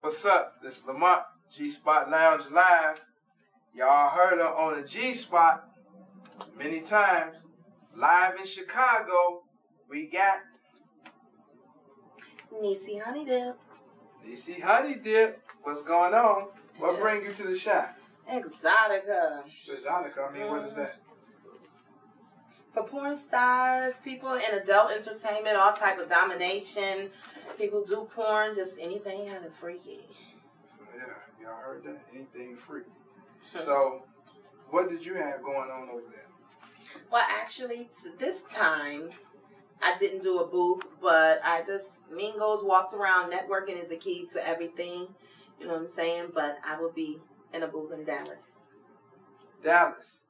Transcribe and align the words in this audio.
What's 0.00 0.24
up? 0.26 0.54
This 0.62 0.78
is 0.78 0.86
Lamont, 0.86 1.22
G 1.50 1.68
Spot 1.68 2.10
Lounge 2.10 2.44
Live. 2.50 3.02
Y'all 3.74 4.10
heard 4.10 4.38
her 4.38 4.46
on 4.46 4.80
the 4.80 4.86
G 4.86 5.12
Spot 5.12 5.68
many 6.58 6.80
times. 6.80 7.46
Live 7.94 8.38
in 8.38 8.46
Chicago, 8.46 9.42
we 9.90 10.08
got 10.08 10.38
Neese 12.52 13.02
Honey 13.02 13.24
Dip. 13.24 13.58
DC 14.26 14.62
Honey 14.62 14.94
Dip. 14.94 15.43
What's 15.64 15.82
going 15.82 16.12
on? 16.12 16.48
What 16.78 16.94
Yeah. 16.94 17.00
bring 17.00 17.24
you 17.24 17.32
to 17.32 17.42
the 17.44 17.58
shop? 17.58 17.96
Exxxotica. 18.30 19.44
Exxxotica, 19.66 20.30
I 20.30 20.32
mean, 20.32 20.50
what 20.50 20.62
is 20.62 20.74
that? 20.74 20.96
Mm-hmm. 21.00 21.64
For 22.74 22.82
porn 22.84 23.16
stars, 23.16 23.94
people 24.04 24.34
in 24.34 24.42
adult 24.52 24.90
entertainment, 24.90 25.56
all 25.56 25.72
type 25.72 25.98
of 25.98 26.08
domination. 26.08 27.10
People 27.56 27.82
do 27.84 28.08
porn, 28.14 28.54
just 28.54 28.74
anything 28.78 29.28
kind 29.28 29.44
of 29.44 29.54
freaky. 29.54 30.00
So, 30.66 30.84
yeah, 30.96 31.14
y'all 31.40 31.56
heard 31.56 31.82
that? 31.84 32.00
Anything 32.14 32.56
free. 32.56 32.82
Hmm. 33.52 33.58
So, 33.58 34.02
what 34.70 34.88
did 34.90 35.04
you 35.04 35.14
have 35.14 35.42
going 35.42 35.70
on 35.70 35.88
over 35.88 36.02
there? 36.10 36.26
Well, 37.10 37.24
actually, 37.26 37.88
t- 38.02 38.10
this 38.18 38.42
time 38.52 39.10
I 39.80 39.96
didn't 39.96 40.22
do 40.22 40.40
a 40.40 40.46
booth, 40.46 40.82
but 41.00 41.40
I 41.42 41.62
just 41.62 41.88
mingled, 42.10 42.66
walked 42.66 42.92
around. 42.92 43.32
Networking 43.32 43.82
is 43.82 43.88
the 43.88 43.96
key 43.96 44.26
to 44.32 44.46
everything. 44.46 45.08
You 45.60 45.66
know 45.66 45.74
what 45.74 45.82
I'm 45.82 45.94
saying? 45.94 46.30
But 46.34 46.56
I 46.64 46.78
will 46.80 46.92
be 46.92 47.18
in 47.52 47.62
a 47.62 47.66
booth 47.68 47.92
in 47.92 48.04
Dallas. 48.04 48.42
Dallas. 49.62 50.20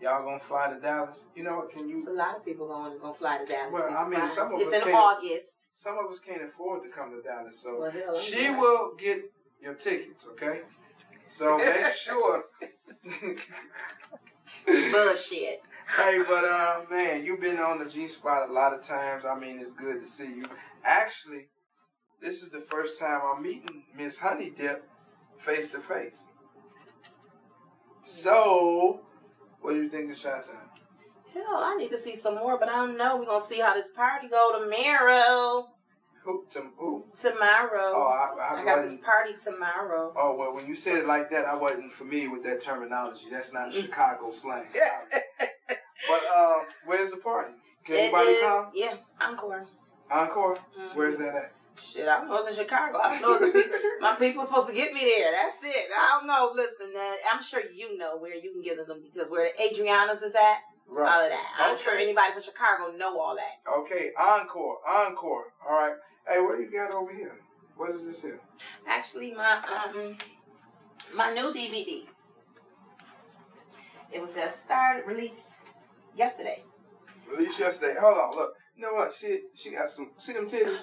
Y'all 0.00 0.24
gonna 0.24 0.40
fly 0.40 0.68
to 0.72 0.80
Dallas? 0.80 1.26
You 1.36 1.44
know 1.44 1.56
what? 1.56 1.70
Can 1.70 1.88
It's 1.90 2.06
you? 2.06 2.12
a 2.12 2.16
lot 2.16 2.36
of 2.36 2.44
people 2.44 2.66
going 2.66 2.98
to 3.00 3.12
fly 3.14 3.38
to 3.38 3.44
Dallas. 3.44 3.72
Well, 3.72 3.88
Be 3.88 3.94
I 3.94 4.08
mean, 4.20 4.28
some 4.28 4.52
of 4.52 4.60
it's 4.60 4.68
us 4.68 4.74
in 4.74 4.80
can't- 4.82 4.94
August. 4.94 5.48
Some 5.74 5.98
of 5.98 6.10
us 6.10 6.18
can't 6.20 6.42
afford 6.42 6.82
to 6.84 6.88
come 6.88 7.10
to 7.12 7.22
Dallas, 7.22 7.58
so 7.58 7.80
Well, 7.80 7.90
hell, 7.90 8.18
she 8.18 8.46
glad. 8.46 8.58
will 8.60 8.94
get 8.96 9.30
your 9.60 9.74
tickets. 9.74 10.26
Okay. 10.32 10.62
So 11.28 11.56
make 11.58 11.86
sure. 11.94 12.42
Bullshit. 14.66 15.62
Hey, 15.96 16.22
but 16.26 16.44
uh, 16.44 16.80
man, 16.90 17.24
you've 17.24 17.40
been 17.40 17.58
on 17.58 17.78
the 17.78 17.84
G 17.86 18.06
spot 18.08 18.48
a 18.48 18.52
lot 18.52 18.72
of 18.72 18.82
times. 18.82 19.24
I 19.24 19.38
mean, 19.38 19.58
it's 19.58 19.72
good 19.72 20.00
to 20.00 20.06
see 20.06 20.26
you. 20.26 20.44
Actually, 20.84 21.48
this 22.22 22.42
is 22.42 22.50
the 22.50 22.60
first 22.60 22.98
time 22.98 23.20
I'm 23.24 23.42
meeting 23.42 23.84
Miss 23.96 24.18
Honey 24.18 24.50
Dip 24.50 24.88
face 25.38 25.70
to 25.70 25.78
face. 25.80 26.26
So, 28.04 29.00
what 29.60 29.72
do 29.72 29.82
you 29.82 29.88
think 29.88 30.10
of 30.10 30.16
Shot 30.16 30.44
Time? 30.44 30.68
Hell, 31.32 31.44
I 31.62 31.76
need 31.76 31.90
to 31.90 31.98
see 31.98 32.14
some 32.16 32.34
more, 32.36 32.58
but 32.58 32.68
I 32.68 32.72
don't 32.76 32.96
know. 32.98 33.16
We're 33.16 33.24
gonna 33.26 33.44
see 33.44 33.60
how 33.60 33.74
this 33.74 33.90
party 33.90 34.28
go 34.28 34.52
tomorrow. 34.62 35.68
Who? 36.24 36.44
To, 36.50 36.62
who? 36.76 37.04
Tomorrow. 37.18 37.92
Oh, 37.96 38.02
I, 38.38 38.54
I, 38.54 38.60
I 38.60 38.64
got 38.64 38.86
this 38.86 38.98
party 39.00 39.32
tomorrow. 39.42 40.12
Oh 40.16 40.36
well, 40.36 40.54
when 40.54 40.66
you 40.66 40.76
said 40.76 40.98
it 40.98 41.06
like 41.06 41.30
that, 41.30 41.46
I 41.46 41.54
wasn't 41.54 41.92
familiar 41.92 42.30
with 42.30 42.44
that 42.44 42.60
terminology. 42.62 43.26
That's 43.30 43.52
not 43.52 43.72
Chicago 43.72 44.30
slang. 44.32 44.66
But 46.08 46.20
um, 46.36 46.62
where's 46.84 47.12
the 47.12 47.16
party? 47.18 47.54
Can 47.84 47.94
It 47.94 47.98
anybody 48.00 48.30
is- 48.30 48.42
come? 48.42 48.66
Yeah, 48.74 48.94
Encore. 49.20 49.66
Encore? 50.10 50.56
Mhm. 50.56 50.96
Where's 50.96 51.16
that 51.18 51.34
at? 51.34 51.52
Shit, 51.76 52.06
I 52.08 52.18
don't 52.18 52.28
know. 52.28 52.36
It's 52.46 52.58
in 52.58 52.64
Chicago. 52.64 52.98
I 53.02 53.18
don't 53.18 53.22
know. 53.40 53.46
If 53.46 53.52
the 53.52 53.60
pe- 53.60 53.68
my 54.00 54.14
people 54.16 54.44
supposed 54.44 54.68
to 54.68 54.74
get 54.74 54.92
me 54.92 55.00
there. 55.00 55.32
That's 55.32 55.56
it. 55.64 55.90
I 55.96 56.18
don't 56.18 56.26
know. 56.26 56.52
Listen, 56.54 56.92
uh, 56.96 57.14
I'm 57.32 57.42
sure 57.42 57.62
you 57.74 57.96
know 57.98 58.16
where 58.18 58.36
you 58.36 58.52
can 58.52 58.62
give 58.62 58.76
them 58.76 58.86
the 58.88 58.94
details. 58.96 59.30
Where 59.30 59.50
the 59.56 59.62
Adriana's 59.64 60.22
is 60.22 60.34
at. 60.34 60.58
all 60.90 60.98
of 61.06 61.30
that. 61.30 61.56
I'm 61.58 61.74
Okay. 61.74 61.82
sure 61.82 61.94
anybody 61.96 62.32
from 62.34 62.42
Chicago 62.42 62.92
know 62.96 63.18
all 63.18 63.34
that. 63.36 63.70
Okay, 63.80 64.10
encore, 64.20 64.78
encore. 64.86 65.44
All 65.66 65.74
right. 65.74 65.94
Hey, 66.28 66.40
what 66.40 66.56
do 66.58 66.62
you 66.62 66.70
got 66.70 66.92
over 66.92 67.12
here? 67.12 67.36
What 67.76 67.90
is 67.90 68.04
this 68.04 68.20
here? 68.20 68.38
Actually, 68.86 69.32
my 69.32 69.56
um, 69.94 70.16
my 71.14 71.32
new 71.32 71.52
DVD. 71.54 72.06
It 74.12 74.20
was 74.20 74.34
just 74.34 74.62
started 74.64 75.06
released 75.06 75.48
yesterday. 76.14 76.62
Released 77.30 77.58
yesterday. 77.58 77.98
Hold 77.98 78.18
on, 78.18 78.36
look. 78.36 78.52
You 78.76 78.82
know 78.82 78.92
what? 78.94 79.14
She 79.14 79.40
she 79.54 79.70
got 79.70 79.88
some. 79.88 80.10
See 80.18 80.34
them 80.34 80.46
titties? 80.46 80.82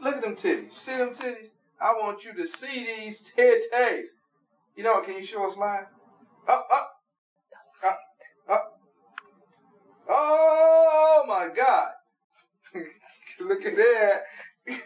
Look 0.00 0.16
at 0.16 0.22
them 0.22 0.34
titties. 0.36 0.72
See 0.72 0.96
them 0.96 1.10
titties? 1.10 1.48
I 1.80 1.92
want 1.92 2.24
you 2.24 2.34
to 2.34 2.46
see 2.46 2.86
these 2.86 3.32
titties. 3.36 4.06
You 4.76 4.84
know 4.84 4.92
what? 4.92 5.04
Can 5.04 5.14
you 5.14 5.22
show 5.22 5.46
us 5.48 5.56
live? 5.56 5.86
Up, 6.48 6.66
up, 6.72 6.90
up, 7.84 8.00
up. 8.50 8.80
Oh 10.08 11.24
my 11.26 11.48
God! 11.54 11.90
Look 13.40 13.64
at 13.64 13.76
that. 13.76 14.22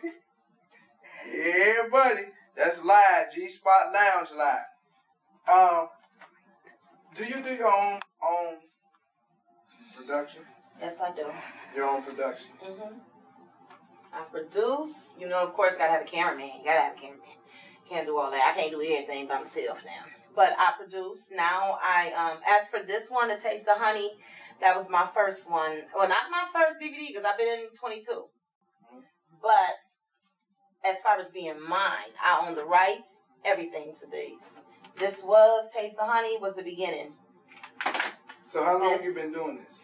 yeah, 1.33 1.75
buddy. 1.91 2.23
That's 2.57 2.83
live. 2.85 3.33
G 3.35 3.49
Spot 3.49 3.93
Lounge 3.93 4.29
live. 4.37 4.65
Um, 5.53 5.89
do 7.15 7.25
you 7.25 7.43
do 7.43 7.55
your 7.55 7.73
own 7.73 8.01
own 8.23 8.57
production? 9.97 10.43
Yes, 10.81 10.97
I 11.03 11.13
do. 11.13 11.27
Your 11.75 11.89
own 11.89 12.03
production. 12.03 12.51
hmm 12.61 12.99
I 14.13 14.23
produce. 14.31 14.91
You 15.19 15.29
know, 15.29 15.39
of 15.41 15.55
course, 15.55 15.75
I 15.75 15.79
gotta 15.79 15.93
have 15.93 16.03
a 16.03 16.05
cameraman. 16.05 16.51
You 16.59 16.65
gotta 16.65 16.81
have 16.81 16.93
a 16.97 17.01
cameraman. 17.01 17.27
Can't 17.89 18.07
do 18.07 18.19
all 18.19 18.31
that. 18.31 18.53
I 18.55 18.59
can't 18.59 18.71
do 18.71 18.83
everything 18.83 19.27
by 19.27 19.39
myself 19.39 19.79
now. 19.85 20.05
But 20.35 20.55
I 20.59 20.73
produce. 20.79 21.27
Now 21.35 21.79
I 21.83 22.13
um 22.13 22.39
as 22.49 22.69
for 22.69 22.85
this 22.85 23.11
one, 23.11 23.29
the 23.29 23.37
Taste 23.37 23.67
of 23.69 23.79
Honey, 23.79 24.13
that 24.61 24.77
was 24.77 24.89
my 24.89 25.09
first 25.15 25.51
one. 25.51 25.83
Well, 25.95 26.09
not 26.09 26.31
my 26.31 26.45
first 26.53 26.79
DVD 26.81 27.09
because 27.09 27.25
I've 27.25 27.39
been 27.39 27.49
in 27.49 27.69
22. 27.75 28.25
But 29.43 29.77
as 30.85 31.01
far 31.03 31.19
as 31.19 31.29
being 31.29 31.61
mine, 31.67 32.13
I 32.23 32.47
own 32.47 32.55
the 32.55 32.65
rights, 32.65 33.09
everything 33.45 33.95
to 34.01 34.07
these. 34.11 34.41
This 34.97 35.23
was 35.23 35.69
Taste 35.75 35.97
the 35.97 36.05
Honey 36.05 36.39
was 36.39 36.55
the 36.55 36.63
beginning. 36.63 37.15
So 38.47 38.65
how 38.65 38.79
long 38.79 38.91
This- 38.91 39.03
you 39.03 39.15
been 39.15 39.33
doing 39.33 39.65
this? 39.65 39.79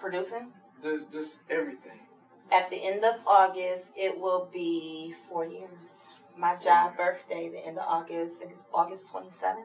Producing. 0.00 0.52
Just 0.82 1.10
just 1.12 1.40
everything. 1.48 2.01
At 2.52 2.68
the 2.68 2.76
end 2.76 3.04
of 3.04 3.14
August, 3.26 3.92
it 3.96 4.18
will 4.18 4.48
be 4.52 5.14
four 5.28 5.46
years. 5.46 5.88
My 6.36 6.56
job 6.56 6.96
birthday, 6.96 7.48
the 7.48 7.64
end 7.66 7.78
of 7.78 7.84
August, 7.86 8.36
I 8.36 8.40
think 8.40 8.52
it's 8.52 8.64
August 8.74 9.06
27th. 9.12 9.64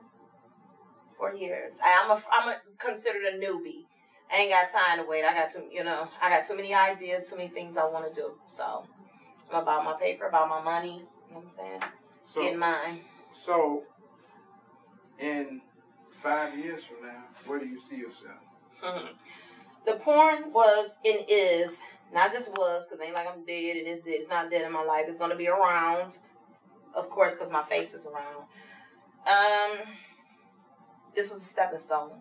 Four 1.18 1.34
years. 1.34 1.74
I, 1.84 2.02
I'm 2.04 2.12
a, 2.12 2.22
I'm 2.32 2.50
a, 2.50 2.56
considered 2.78 3.24
a 3.24 3.38
newbie. 3.38 3.86
I 4.32 4.38
ain't 4.38 4.52
got 4.52 4.72
time 4.72 5.00
to 5.00 5.10
wait. 5.10 5.26
I 5.26 5.34
got 5.34 5.52
too, 5.52 5.64
you 5.72 5.84
know, 5.84 6.08
I 6.22 6.30
got 6.30 6.46
too 6.48 6.56
many 6.56 6.74
ideas, 6.74 7.30
too 7.30 7.38
many 7.38 7.50
things 7.50 7.76
I 7.78 7.86
want 7.86 8.14
to 8.14 8.22
do. 8.22 8.34
So 8.48 8.86
I'm 9.52 9.62
about 9.62 9.84
my 9.84 9.94
paper, 10.00 10.28
about 10.28 10.48
my 10.48 10.62
money. 10.62 11.06
You 11.28 11.34
know 11.34 11.42
what 11.42 11.46
I'm 11.46 11.50
saying? 11.82 11.92
So 12.24 12.42
Getting 12.42 12.60
mine. 12.60 13.00
so 13.32 13.84
in 15.20 15.62
five 16.12 16.58
years 16.58 16.84
from 16.84 17.08
now, 17.08 17.24
where 17.46 17.60
do 17.60 17.66
you 17.66 17.80
see 17.80 17.98
yourself? 17.98 18.38
the 19.86 19.94
porn 19.94 20.52
was 20.54 20.92
and 21.06 21.20
is 21.28 21.80
not 22.14 22.32
just 22.32 22.50
was 22.52 22.86
because 22.88 23.04
ain't 23.04 23.14
like 23.14 23.28
I'm 23.28 23.46
dead. 23.46 23.78
It 23.78 23.88
is 23.88 24.02
dead. 24.02 24.16
It's 24.16 24.30
not 24.30 24.50
dead 24.50 24.66
in 24.66 24.72
my 24.72 24.84
life. 24.84 25.06
It's 25.08 25.18
gonna 25.18 25.36
be 25.36 25.48
around, 25.48 26.18
of 26.96 27.10
course, 27.10 27.34
because 27.34 27.52
my 27.52 27.64
face 27.64 27.94
is 27.94 28.06
around. 28.06 28.46
Um, 29.28 29.88
this 31.16 31.32
was 31.32 31.42
a 31.42 31.46
stepping 31.46 31.80
stone. 31.80 32.12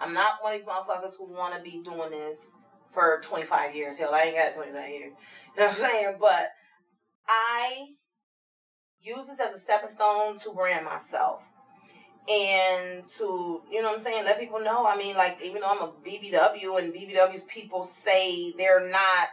I'm 0.00 0.12
not 0.12 0.42
one 0.42 0.54
of 0.54 0.60
these 0.60 0.68
motherfuckers 0.68 1.16
who 1.16 1.32
want 1.32 1.54
to 1.54 1.60
be 1.60 1.82
doing 1.84 2.10
this 2.10 2.38
for 2.90 3.20
25 3.22 3.76
years. 3.76 3.96
Hell, 3.96 4.14
I 4.14 4.22
ain't 4.22 4.36
got 4.36 4.54
25 4.54 4.90
years. 4.90 5.12
You 5.56 5.60
know 5.62 5.68
what 5.68 5.76
I'm 5.76 5.76
saying? 5.76 6.16
But 6.20 6.48
I 7.28 7.86
use 9.00 9.26
this 9.26 9.40
as 9.40 9.54
a 9.54 9.58
stepping 9.58 9.90
stone 9.90 10.38
to 10.40 10.50
brand 10.50 10.84
myself 10.84 11.44
and 12.30 13.08
to 13.18 13.62
you 13.70 13.82
know 13.82 13.88
what 13.88 13.98
I'm 13.98 14.04
saying, 14.04 14.24
let 14.24 14.38
people 14.38 14.60
know. 14.60 14.86
I 14.86 14.96
mean, 14.96 15.16
like 15.16 15.38
even 15.42 15.60
though 15.62 15.68
I'm 15.68 15.82
a 15.82 15.92
BBW 16.06 16.78
and 16.78 16.92
BBW's 16.94 17.44
people 17.44 17.84
say 17.84 18.52
they're 18.56 18.88
not. 18.88 19.28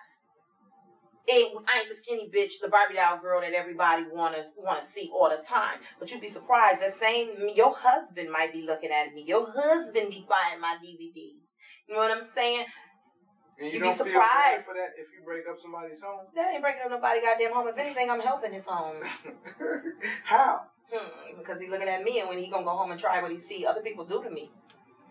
It, 1.32 1.54
I 1.68 1.80
ain't 1.82 1.90
the 1.90 1.94
skinny 1.94 2.28
bitch, 2.34 2.54
the 2.60 2.70
Barbie 2.70 2.96
doll 2.96 3.20
girl 3.20 3.42
that 3.42 3.54
everybody 3.54 4.04
wanna 4.12 4.44
wanna 4.58 4.82
see 4.84 5.12
all 5.14 5.30
the 5.30 5.44
time. 5.44 5.78
But 6.00 6.10
you'd 6.12 6.22
be 6.22 6.28
surprised 6.28 6.82
that 6.82 6.96
same 7.00 7.30
your 7.56 7.72
husband 7.76 8.32
might 8.32 8.52
be 8.52 8.64
looking 8.64 8.90
at 8.90 9.14
me. 9.14 9.26
Your 9.28 9.46
husband 9.52 10.10
be 10.10 10.26
buying 10.28 10.60
my 10.60 10.78
DVDs. 10.84 11.46
You 11.88 11.94
know 11.96 12.00
what 12.02 12.12
I'm 12.18 12.24
saying? 12.36 12.66
And 13.60 13.68
you 13.68 13.74
You'd 13.74 13.82
be 13.82 13.86
don't 13.90 13.98
feel 13.98 14.06
bad 14.06 14.14
surprised. 14.14 14.66
for 14.66 14.74
that 14.74 14.90
if 14.98 15.08
you 15.14 15.24
break 15.24 15.44
up 15.48 15.60
somebody's 15.60 16.02
home? 16.02 16.26
That 16.34 16.52
ain't 16.54 16.64
breaking 16.64 16.82
up 16.86 16.92
nobody 16.92 17.22
goddamn 17.22 17.54
home. 17.54 17.68
If 17.68 17.78
anything, 17.78 18.10
I'm 18.10 18.22
helping 18.22 18.54
his 18.54 18.66
home. 18.66 18.96
How? 20.24 20.62
Hmm, 20.92 21.38
because 21.38 21.60
he's 21.62 21.70
looking 21.70 21.88
at 21.88 22.04
me, 22.04 22.20
and 22.20 22.30
when 22.30 22.40
he 22.40 22.50
gonna 22.50 22.64
go 22.64 22.72
home 22.72 22.92
and 22.92 23.00
try 23.00 23.22
what 23.22 23.32
he 23.32 23.38
see 23.38 23.66
other 23.66 23.82
people 23.82 24.06
do 24.06 24.24
to 24.24 24.30
me, 24.30 24.50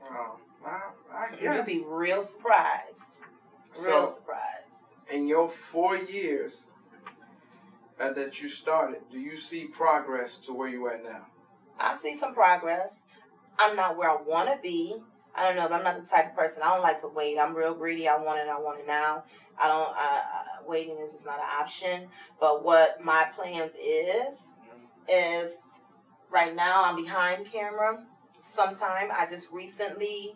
Well, 0.01 0.41
I, 0.67 0.81
I 1.15 1.29
you'd 1.41 1.67
be 1.67 1.85
real 1.87 2.23
surprised. 2.23 3.21
Real 3.81 4.07
So, 4.07 4.15
surprised. 4.15 4.97
in 5.11 5.29
your 5.29 5.49
four 5.49 5.97
years 5.97 6.67
uh, 8.01 8.13
that 8.13 8.41
you 8.43 8.49
started, 8.49 9.03
do 9.11 9.21
you 9.21 9.37
see 9.37 9.67
progress 9.67 10.39
to 10.39 10.53
where 10.53 10.69
you 10.69 10.89
at 10.89 11.05
now? 11.05 11.27
I 11.79 11.97
see 11.97 12.17
some 12.17 12.35
progress. 12.35 12.95
I'm 13.59 13.77
not 13.77 13.97
where 13.97 14.11
I 14.11 14.17
want 14.21 14.49
to 14.49 14.59
be. 14.61 14.97
I 15.35 15.45
don't 15.45 15.55
know, 15.57 15.69
but 15.69 15.75
I'm 15.75 15.85
not 15.85 16.03
the 16.03 16.09
type 16.09 16.31
of 16.31 16.37
person. 16.37 16.63
I 16.63 16.71
don't 16.75 16.83
like 16.83 17.01
to 17.03 17.09
wait. 17.09 17.39
I'm 17.39 17.55
real 17.55 17.75
greedy. 17.75 18.09
I 18.09 18.17
want 18.17 18.41
it. 18.41 18.49
I 18.49 18.59
want 18.59 18.81
it 18.81 18.87
now. 18.89 19.23
I 19.61 19.69
don't. 19.69 19.91
Uh, 19.97 20.21
waiting 20.67 20.97
is, 20.99 21.15
is 21.15 21.25
not 21.25 21.39
an 21.39 21.47
option. 21.61 22.09
But 22.41 22.65
what 22.65 23.01
my 23.05 23.29
plans 23.37 23.73
is 23.81 24.35
is 25.09 25.53
right 26.31 26.55
now 26.55 26.85
I'm 26.85 26.97
behind 26.97 27.47
camera. 27.51 28.05
Sometime 28.41 29.09
I 29.17 29.27
just 29.27 29.51
recently 29.51 30.35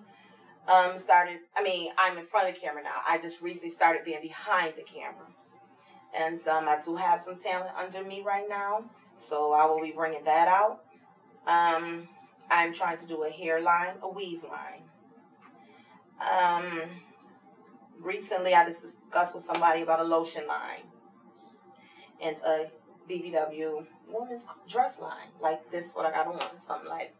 um 0.69 0.99
started. 0.99 1.41
I 1.56 1.62
mean, 1.62 1.93
I'm 1.99 2.19
in 2.19 2.25
front 2.25 2.49
of 2.49 2.55
the 2.55 2.61
camera 2.61 2.83
now. 2.83 3.00
I 3.06 3.19
just 3.19 3.41
recently 3.41 3.71
started 3.71 4.05
being 4.05 4.23
behind 4.23 4.75
the 4.77 4.83
camera, 4.83 5.27
and 6.17 6.47
um, 6.49 6.69
I 6.69 6.79
do 6.85 6.97
have 6.97 7.21
some 7.21 7.37
talent 7.37 7.75
under 7.77 8.03
me 8.05 8.23
right 8.23 8.47
now. 8.49 8.85
So 9.19 9.53
I 9.53 9.67
will 9.67 9.81
be 9.81 9.93
bringing 9.93 10.25
that 10.25 10.49
out. 10.49 10.85
Um, 11.47 12.09
I'm 12.50 12.73
trying 12.73 12.99
to 12.99 13.06
do 13.06 13.25
a 13.25 13.31
hairline, 13.31 13.94
a 14.03 14.09
weave 14.09 14.44
line. 14.44 14.83
Um, 16.21 16.89
recently 18.00 18.55
I 18.55 18.65
just 18.65 18.83
discussed 18.83 19.35
with 19.35 19.44
somebody 19.44 19.83
about 19.83 20.00
a 20.00 20.05
lotion 20.05 20.47
line 20.47 20.83
and 22.21 22.37
a 22.44 22.67
BBW 23.08 23.87
woman's 24.08 24.46
dress 24.69 25.00
line. 25.00 25.28
Like 25.40 25.70
this, 25.70 25.93
what 25.94 26.06
I 26.06 26.10
got 26.10 26.26
on, 26.26 26.40
something 26.56 26.88
like, 26.88 27.14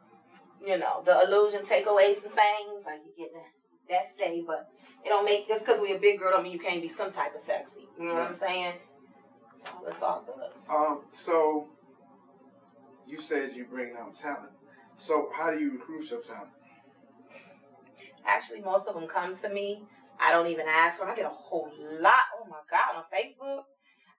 you 0.65 0.79
know, 0.79 1.03
the 1.05 1.23
illusion 1.23 1.63
takeaways 1.63 2.25
and 2.25 2.35
things. 2.35 2.85
Like 2.85 3.01
you 3.07 3.13
get 3.17 3.33
that, 3.35 3.51
that 3.89 4.13
stay, 4.13 4.43
but 4.47 4.71
it 5.05 5.09
don't 5.09 5.25
make 5.25 5.49
just 5.49 5.65
because 5.65 5.81
we 5.81 5.95
a 5.95 5.99
big 5.99 6.19
girl 6.19 6.31
don't 6.33 6.43
mean 6.43 6.53
you 6.53 6.59
can't 6.59 6.83
be 6.83 6.89
some 6.89 7.11
type 7.11 7.35
of 7.35 7.41
sexy. 7.41 7.89
You 7.99 8.07
know 8.07 8.15
what 8.15 8.23
I'm 8.23 8.35
saying? 8.35 8.75
So 9.55 9.71
it's 9.87 10.03
all 10.03 10.25
good. 10.27 10.51
Um, 10.75 11.03
so 11.11 11.69
you 13.07 13.21
said 13.21 13.55
you 13.55 13.65
bring 13.65 13.95
out 13.99 14.15
talent. 14.15 14.53
So 14.97 15.31
how 15.37 15.51
do 15.51 15.59
you 15.59 15.73
recruit 15.73 16.11
your 16.11 16.21
talent? 16.21 16.51
Actually, 18.25 18.61
most 18.61 18.87
of 18.87 18.95
them 18.95 19.07
come 19.07 19.37
to 19.37 19.49
me. 19.49 19.83
I 20.21 20.31
don't 20.31 20.47
even 20.47 20.67
ask 20.69 20.99
for 20.99 21.05
them. 21.05 21.13
I 21.13 21.17
get 21.17 21.27
a 21.27 21.29
whole 21.29 21.71
lot. 22.01 22.21
Oh 22.41 22.47
my 22.49 22.59
God, 22.71 22.97
on 22.97 23.05
Facebook. 23.13 23.65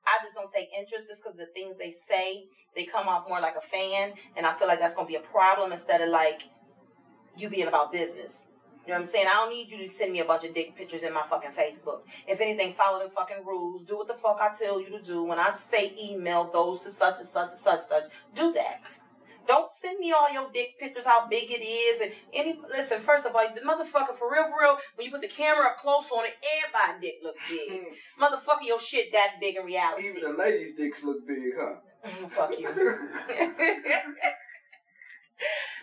I 0.06 0.24
just 0.24 0.36
don't 0.36 0.52
take 0.52 0.70
interest 0.78 1.10
just 1.10 1.24
because 1.24 1.38
the 1.38 1.48
things 1.48 1.78
they 1.78 1.94
say, 2.10 2.46
they 2.76 2.86
come 2.86 3.08
off 3.08 3.28
more 3.28 3.40
like 3.40 3.56
a 3.56 3.62
fan. 3.62 4.14
And 4.36 4.46
I 4.46 4.54
feel 4.54 4.68
like 4.68 4.80
that's 4.80 4.96
going 4.96 5.08
to 5.08 5.12
be 5.12 5.18
a 5.18 5.22
problem 5.22 5.72
instead 5.72 6.02
of 6.02 6.10
like 6.10 6.44
you 7.38 7.50
being 7.50 7.68
about 7.68 7.92
business. 7.92 8.34
You 8.86 8.92
know 8.92 9.00
what 9.00 9.06
I'm 9.06 9.12
saying? 9.12 9.28
I 9.28 9.34
don't 9.36 9.50
need 9.50 9.72
you 9.72 9.78
to 9.78 9.88
send 9.88 10.12
me 10.12 10.20
a 10.20 10.26
bunch 10.26 10.44
of 10.44 10.54
dick 10.54 10.76
pictures 10.76 11.04
in 11.04 11.14
my 11.14 11.24
fucking 11.30 11.52
Facebook. 11.52 12.02
If 12.28 12.42
anything, 12.42 12.74
follow 12.74 13.02
the 13.02 13.10
fucking 13.10 13.46
rules. 13.46 13.84
Do 13.84 13.98
what 13.98 14.08
the 14.08 14.14
fuck 14.14 14.40
I 14.42 14.54
tell 14.54 14.82
you 14.82 14.90
to 14.90 15.02
do. 15.02 15.24
When 15.24 15.40
I 15.40 15.54
say 15.72 15.94
email 15.98 16.44
goes 16.46 16.82
to 16.82 16.92
such 16.92 17.20
and 17.20 17.28
such 17.28 17.52
and 17.52 17.60
such 17.60 17.80
and 17.80 17.88
such, 17.90 18.04
do 18.36 18.52
that. 18.54 19.00
Don't 19.48 19.70
send 19.72 20.00
me 20.00 20.12
all 20.12 20.32
your 20.32 20.50
dick 20.54 20.80
pictures, 20.80 21.06
how 21.06 21.28
big 21.28 21.52
it 21.52 21.64
is, 21.64 22.02
and 22.02 22.12
any. 22.34 22.60
Listen, 22.70 23.00
first 23.00 23.26
of 23.26 23.36
all, 23.36 23.46
the 23.54 23.62
motherfucker 23.62 24.16
for 24.16 24.32
real, 24.32 24.46
for 24.46 24.62
real. 24.62 24.78
When 24.96 25.06
you 25.06 25.12
put 25.12 25.22
the 25.22 25.28
camera 25.28 25.68
up 25.68 25.78
close 25.78 26.10
on 26.12 26.26
it, 26.26 26.34
everybody 26.58 27.08
dick 27.08 27.20
look 27.24 27.36
big. 27.50 27.84
motherfucker, 28.22 28.66
your 28.66 28.80
shit 28.80 29.12
that 29.12 29.36
big 29.42 29.58
in 29.58 29.66
reality. 29.66 30.10
Even 30.10 30.22
the 30.22 30.38
ladies' 30.38 30.76
dicks 30.76 31.04
look 31.04 31.28
big, 31.28 31.54
huh? 31.58 31.76
Mm, 32.06 32.30
fuck 32.30 32.58
you. 32.60 32.68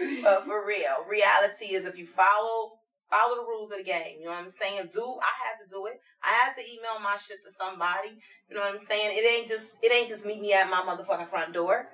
but 0.23 0.45
for 0.45 0.67
real, 0.67 1.05
reality 1.09 1.75
is 1.75 1.85
if 1.85 1.99
you 1.99 2.07
follow 2.07 2.81
follow 3.11 3.43
the 3.43 3.43
rules 3.43 3.71
of 3.73 3.79
the 3.79 3.85
game. 3.85 4.19
You 4.21 4.27
know 4.27 4.31
what 4.31 4.45
I'm 4.45 4.51
saying? 4.51 4.89
Do 4.93 5.03
I 5.21 5.35
had 5.43 5.59
to 5.63 5.69
do 5.69 5.87
it? 5.87 6.01
I 6.23 6.31
had 6.31 6.55
to 6.55 6.63
email 6.63 7.03
my 7.03 7.17
shit 7.17 7.39
to 7.45 7.51
somebody. 7.53 8.17
You 8.49 8.57
know 8.57 8.63
what 8.63 8.81
I'm 8.81 8.87
saying? 8.87 9.19
It 9.19 9.27
ain't 9.27 9.49
just 9.49 9.75
it 9.83 9.93
ain't 9.93 10.09
just 10.09 10.25
meet 10.25 10.41
me 10.41 10.53
at 10.53 10.71
my 10.71 10.81
motherfucking 10.81 11.29
front 11.29 11.53
door. 11.53 11.89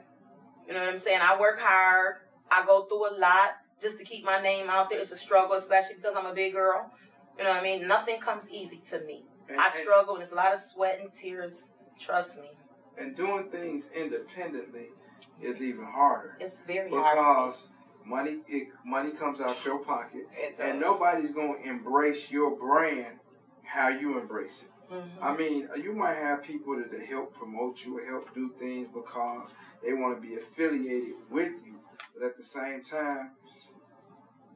You 0.66 0.74
know 0.74 0.80
what 0.80 0.88
I'm 0.88 0.98
saying? 0.98 1.20
I 1.22 1.38
work 1.38 1.58
hard. 1.60 2.16
I 2.50 2.64
go 2.66 2.84
through 2.84 3.16
a 3.16 3.18
lot 3.18 3.56
just 3.80 3.98
to 3.98 4.04
keep 4.04 4.24
my 4.24 4.40
name 4.40 4.68
out 4.68 4.90
there. 4.90 4.98
It's 5.00 5.12
a 5.12 5.16
struggle, 5.16 5.56
especially 5.56 5.96
because 5.96 6.14
I'm 6.16 6.26
a 6.26 6.34
big 6.34 6.52
girl. 6.52 6.90
You 7.38 7.44
know 7.44 7.50
what 7.50 7.60
I 7.60 7.62
mean? 7.62 7.86
Nothing 7.86 8.18
comes 8.18 8.50
easy 8.50 8.80
to 8.90 9.00
me. 9.00 9.24
And, 9.48 9.60
I 9.60 9.70
struggle, 9.70 10.14
and 10.14 10.22
it's 10.22 10.32
a 10.32 10.36
lot 10.36 10.52
of 10.52 10.60
sweat 10.60 10.98
and 11.00 11.12
tears. 11.12 11.54
Trust 11.98 12.36
me, 12.36 12.48
and 12.98 13.16
doing 13.16 13.48
things 13.48 13.88
independently 13.94 14.88
is 15.40 15.62
even 15.62 15.84
harder 15.84 16.36
it's 16.40 16.60
very 16.60 16.90
hard. 16.90 17.16
because 17.16 17.68
money 18.04 18.38
it, 18.48 18.68
money 18.84 19.10
comes 19.12 19.40
out 19.40 19.64
your 19.64 19.78
pocket, 19.78 20.28
and 20.60 20.78
nobody's 20.78 21.30
gonna 21.30 21.56
embrace 21.64 22.30
your 22.30 22.56
brand 22.56 23.18
how 23.64 23.88
you 23.88 24.18
embrace 24.18 24.62
it. 24.62 24.70
Mhm. 24.90 25.10
I 25.20 25.36
mean, 25.36 25.68
you 25.82 25.92
might 25.92 26.14
have 26.14 26.42
people 26.42 26.76
that 26.76 27.00
help 27.06 27.34
promote 27.34 27.84
you 27.84 27.98
or 27.98 28.04
help 28.04 28.32
do 28.34 28.50
things 28.58 28.88
because 28.88 29.54
they 29.82 29.92
want 29.92 30.20
to 30.20 30.26
be 30.26 30.36
affiliated 30.36 31.14
with 31.30 31.52
you, 31.64 31.80
but 32.14 32.24
at 32.24 32.36
the 32.36 32.42
same 32.42 32.82
time, 32.82 33.32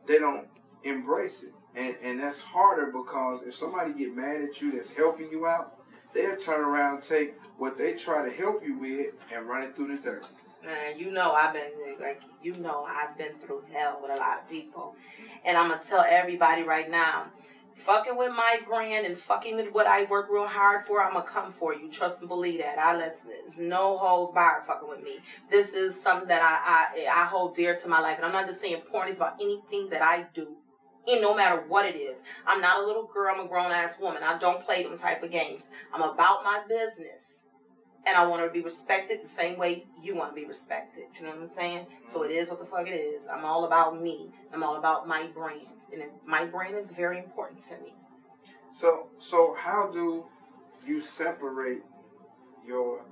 they 0.06 0.18
don't 0.18 0.46
embrace 0.82 1.42
it, 1.42 1.52
and 1.74 1.96
and 2.02 2.20
that's 2.20 2.40
harder 2.40 2.86
because 2.86 3.42
if 3.42 3.54
somebody 3.54 3.92
get 3.92 4.14
mad 4.14 4.40
at 4.40 4.60
you 4.60 4.72
that's 4.72 4.92
helping 4.92 5.30
you 5.30 5.46
out, 5.46 5.76
they'll 6.14 6.36
turn 6.36 6.60
around 6.60 6.94
and 6.94 7.02
take 7.02 7.34
what 7.58 7.76
they 7.76 7.94
try 7.94 8.24
to 8.24 8.30
help 8.30 8.64
you 8.64 8.78
with 8.78 9.14
and 9.32 9.46
run 9.46 9.62
it 9.62 9.76
through 9.76 9.94
the 9.96 10.02
dirt. 10.02 10.26
Man, 10.64 10.98
you 10.98 11.10
know 11.10 11.32
I've 11.32 11.52
been 11.54 11.70
like 12.00 12.22
you 12.42 12.54
know 12.54 12.84
I've 12.84 13.16
been 13.18 13.34
through 13.34 13.64
hell 13.72 13.98
with 14.02 14.10
a 14.10 14.16
lot 14.16 14.38
of 14.40 14.48
people, 14.48 14.94
and 15.44 15.56
I'm 15.56 15.70
gonna 15.70 15.82
tell 15.86 16.04
everybody 16.08 16.62
right 16.62 16.90
now, 16.90 17.26
fucking 17.80 18.16
with 18.16 18.32
my 18.32 18.60
brand 18.66 19.06
and 19.06 19.16
fucking 19.16 19.56
with 19.56 19.72
what 19.72 19.86
I 19.86 20.04
work 20.04 20.28
real 20.30 20.46
hard 20.46 20.86
for, 20.86 21.02
I'm 21.02 21.14
gonna 21.14 21.24
come 21.24 21.52
for 21.52 21.74
you. 21.74 21.90
Trust 21.90 22.20
and 22.20 22.28
believe 22.28 22.60
that. 22.60 22.78
I 22.78 22.96
let 22.96 23.16
no 23.58 23.98
holes 23.98 24.32
barred 24.32 24.66
fucking 24.66 24.88
with 24.88 25.02
me. 25.02 25.18
This 25.50 25.70
is 25.70 26.00
something 26.00 26.28
that 26.28 26.42
I 26.42 27.06
I 27.06 27.22
I 27.22 27.24
hold 27.26 27.54
dear 27.54 27.76
to 27.76 27.88
my 27.88 28.00
life, 28.00 28.16
and 28.16 28.26
I'm 28.26 28.32
not 28.32 28.46
just 28.46 28.60
saying 28.60 28.82
porn 28.90 29.08
is 29.08 29.16
about 29.16 29.40
anything 29.40 29.88
that 29.90 30.02
I 30.02 30.26
do. 30.34 30.56
And 31.08 31.22
no 31.22 31.34
matter 31.34 31.64
what 31.66 31.86
it 31.86 31.96
is, 31.96 32.18
I'm 32.46 32.60
not 32.60 32.82
a 32.82 32.86
little 32.86 33.06
girl. 33.06 33.34
I'm 33.34 33.44
a 33.44 33.48
grown 33.48 33.72
ass 33.72 33.96
woman. 33.98 34.22
I 34.22 34.38
don't 34.38 34.64
play 34.64 34.82
them 34.82 34.96
type 34.96 35.22
of 35.22 35.30
games. 35.30 35.68
I'm 35.92 36.02
about 36.02 36.44
my 36.44 36.62
business 36.68 37.32
and 38.06 38.16
I 38.16 38.26
want 38.26 38.42
to 38.44 38.50
be 38.50 38.62
respected 38.62 39.22
the 39.22 39.28
same 39.28 39.58
way 39.58 39.86
you 40.02 40.14
want 40.16 40.34
to 40.34 40.40
be 40.40 40.46
respected. 40.46 41.04
You 41.16 41.26
know 41.26 41.30
what 41.30 41.42
I'm 41.42 41.48
saying? 41.56 41.86
So 42.12 42.22
it 42.22 42.30
is 42.30 42.48
what 42.48 42.58
the 42.58 42.64
fuck 42.64 42.86
it 42.86 42.92
is. 42.92 43.24
I'm 43.32 43.44
all 43.44 43.64
about 43.64 44.00
me. 44.00 44.30
I'm 44.52 44.62
all 44.62 44.76
about 44.76 45.06
my 45.06 45.26
brand, 45.26 45.66
and 45.92 46.04
my 46.26 46.44
brand 46.44 46.76
is 46.76 46.86
very 46.86 47.18
important 47.18 47.62
to 47.66 47.78
me. 47.78 47.94
So 48.72 49.08
so 49.18 49.54
how 49.58 49.90
do 49.90 50.24
you 50.86 51.00
separate 51.00 51.82
your 52.66 53.04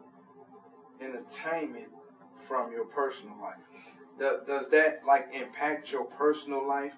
entertainment 1.00 1.88
from 2.34 2.72
your 2.72 2.84
personal 2.84 3.36
life? 3.40 3.56
Does, 4.18 4.46
does 4.46 4.68
that 4.70 5.02
like 5.06 5.28
impact 5.32 5.92
your 5.92 6.04
personal 6.04 6.66
life? 6.66 6.94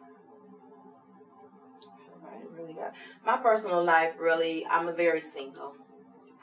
I 2.24 2.36
really 2.58 2.74
got 2.74 2.94
my 3.24 3.36
personal 3.36 3.82
life. 3.82 4.14
Really, 4.18 4.66
I'm 4.66 4.88
a 4.88 4.92
very 4.92 5.20
single, 5.20 5.74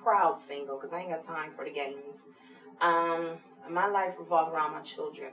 proud 0.07 0.39
single, 0.39 0.77
because 0.77 0.93
I 0.93 1.01
ain't 1.01 1.09
got 1.09 1.25
time 1.25 1.51
for 1.53 1.65
the 1.65 1.71
games. 1.71 2.15
Um, 2.79 3.39
my 3.69 3.87
life 3.87 4.13
revolves 4.17 4.53
around 4.53 4.71
my 4.71 4.79
children. 4.79 5.31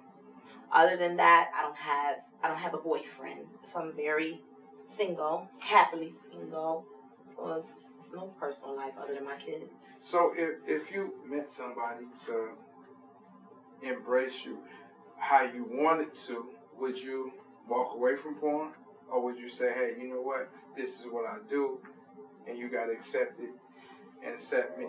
Other 0.73 0.97
than 0.97 1.17
that, 1.19 1.51
I 1.57 1.63
don't 1.63 1.77
have 1.77 2.17
I 2.43 2.49
don't 2.49 2.59
have 2.59 2.75
a 2.75 2.79
boyfriend, 2.79 3.47
so 3.63 3.81
I'm 3.81 3.93
very 3.93 4.43
single, 4.91 5.49
happily 5.61 6.11
single. 6.11 6.87
So 7.33 7.53
it's, 7.53 7.69
it's 8.01 8.13
no 8.13 8.27
personal 8.41 8.77
life 8.77 8.95
other 9.01 9.15
than 9.15 9.25
my 9.25 9.37
kids. 9.37 9.71
So 10.01 10.33
if 10.37 10.51
if 10.67 10.93
you 10.93 11.15
met 11.25 11.53
somebody 11.53 12.07
to 12.27 12.51
embrace 13.83 14.45
you 14.45 14.59
how 15.19 15.43
you 15.45 15.65
wanted 15.71 16.17
to, 16.27 16.47
would 16.81 17.01
you 17.01 17.33
walk 17.69 17.95
away 17.95 18.17
from 18.17 18.35
porn? 18.35 18.73
Or 19.09 19.23
would 19.23 19.39
you 19.39 19.49
say, 19.49 19.73
hey, 19.73 19.95
you 20.01 20.09
know 20.09 20.23
what, 20.23 20.51
this 20.77 20.99
is 20.99 21.07
what 21.07 21.27
I 21.27 21.37
do 21.49 21.79
and 22.47 22.59
you 22.59 22.69
gotta 22.69 22.93
accept 22.93 23.41
it 23.41 23.51
and 24.25 24.35
accept 24.35 24.79
me? 24.79 24.87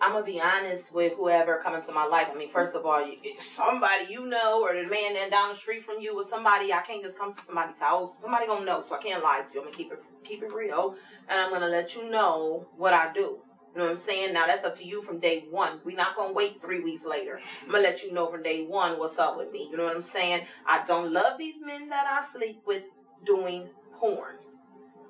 I'm 0.00 0.12
gonna 0.12 0.24
be 0.24 0.40
honest 0.40 0.92
with 0.92 1.14
whoever 1.14 1.58
come 1.58 1.74
into 1.74 1.90
my 1.92 2.04
life. 2.04 2.28
I 2.30 2.36
mean, 2.36 2.50
first 2.50 2.74
of 2.74 2.84
all, 2.84 3.02
somebody 3.38 4.06
you 4.10 4.26
know, 4.26 4.62
or 4.62 4.74
the 4.74 4.88
man 4.88 5.30
down 5.30 5.48
the 5.50 5.56
street 5.56 5.82
from 5.82 6.00
you, 6.00 6.20
or 6.20 6.24
somebody. 6.24 6.72
I 6.72 6.82
can't 6.82 7.02
just 7.02 7.18
come 7.18 7.34
to 7.34 7.42
somebody's 7.42 7.78
house. 7.78 8.10
Somebody 8.20 8.46
gonna 8.46 8.66
know, 8.66 8.84
so 8.86 8.94
I 8.94 8.98
can't 8.98 9.22
lie 9.22 9.40
to 9.40 9.54
you. 9.54 9.60
I'm 9.60 9.66
gonna 9.66 9.76
keep 9.76 9.92
it 9.92 10.00
keep 10.22 10.42
it 10.42 10.52
real, 10.52 10.96
and 11.28 11.40
I'm 11.40 11.50
gonna 11.50 11.68
let 11.68 11.96
you 11.96 12.10
know 12.10 12.66
what 12.76 12.92
I 12.92 13.12
do. 13.12 13.40
You 13.72 13.82
know 13.82 13.84
what 13.84 13.92
I'm 13.92 13.96
saying? 13.96 14.32
Now 14.34 14.46
that's 14.46 14.64
up 14.64 14.76
to 14.76 14.84
you 14.86 15.00
from 15.02 15.18
day 15.18 15.46
one. 15.50 15.80
We're 15.84 15.96
not 15.96 16.14
gonna 16.14 16.32
wait 16.32 16.60
three 16.60 16.80
weeks 16.80 17.04
later. 17.04 17.40
I'm 17.64 17.72
gonna 17.72 17.82
let 17.82 18.02
you 18.02 18.12
know 18.12 18.26
from 18.26 18.42
day 18.42 18.64
one 18.64 18.98
what's 18.98 19.18
up 19.18 19.38
with 19.38 19.50
me. 19.50 19.68
You 19.70 19.76
know 19.76 19.84
what 19.84 19.96
I'm 19.96 20.02
saying? 20.02 20.46
I 20.66 20.84
don't 20.84 21.12
love 21.12 21.38
these 21.38 21.56
men 21.64 21.88
that 21.88 22.06
I 22.06 22.30
sleep 22.32 22.62
with 22.66 22.84
doing 23.24 23.68
porn. 23.94 24.36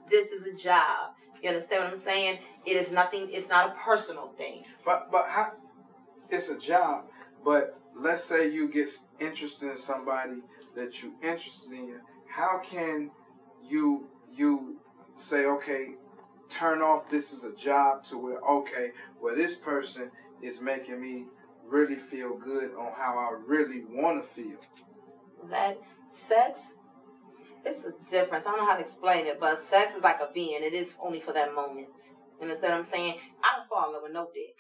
This 0.09 0.31
is 0.31 0.47
a 0.47 0.55
job. 0.55 1.13
You 1.43 1.51
understand 1.51 1.85
what 1.85 1.93
I'm 1.93 1.99
saying? 2.01 2.39
It 2.67 2.77
is 2.77 2.91
nothing. 2.91 3.29
It's 3.31 3.49
not 3.49 3.71
a 3.71 3.75
personal 3.75 4.29
thing. 4.37 4.65
But 4.85 5.11
but 5.11 5.27
how 5.29 5.53
it's 6.29 6.49
a 6.49 6.59
job, 6.59 7.05
but 7.45 7.79
let's 7.95 8.25
say 8.25 8.51
you 8.51 8.69
get 8.69 8.89
interested 9.21 9.71
in 9.71 9.77
somebody 9.77 10.43
that 10.75 11.03
you 11.03 11.15
interested 11.23 11.73
in, 11.73 12.01
how 12.29 12.61
can 12.65 13.11
you 13.69 14.09
you 14.35 14.79
say, 15.17 15.47
okay, 15.47 15.95
turn 16.49 16.83
off 16.83 17.09
this 17.09 17.33
is 17.33 17.45
a 17.45 17.55
job 17.55 18.05
to 18.05 18.19
where 18.19 18.41
okay, 18.41 18.91
well 19.21 19.35
this 19.35 19.55
person 19.55 20.11
is 20.43 20.61
making 20.61 21.01
me 21.01 21.27
really 21.67 21.97
feel 21.97 22.37
good 22.37 22.75
on 22.75 22.93
how 22.97 23.19
I 23.19 23.39
really 23.47 23.83
want 23.89 24.23
to 24.23 24.29
feel. 24.29 24.59
That 25.51 25.79
sex, 26.07 26.61
it's 27.65 27.85
a 27.85 27.93
difference. 28.11 28.47
I 28.47 28.51
don't 28.51 28.61
know 28.61 28.67
how 28.67 28.77
to 28.77 28.81
explain 28.81 29.27
it, 29.27 29.41
but 29.41 29.63
sex 29.69 29.95
is 29.95 30.03
like 30.03 30.21
a 30.21 30.29
being. 30.33 30.63
It 30.63 30.73
is 30.73 30.95
only 31.01 31.21
for 31.21 31.33
that 31.33 31.55
moment. 31.55 31.89
Understand 32.41 32.73
what 32.75 32.87
I'm 32.87 32.93
saying? 32.93 33.15
I 33.43 33.57
don't 33.57 33.69
fall 33.69 33.87
in 33.89 33.93
love 33.95 34.03
with 34.03 34.13
no 34.13 34.29
dick. 34.35 34.57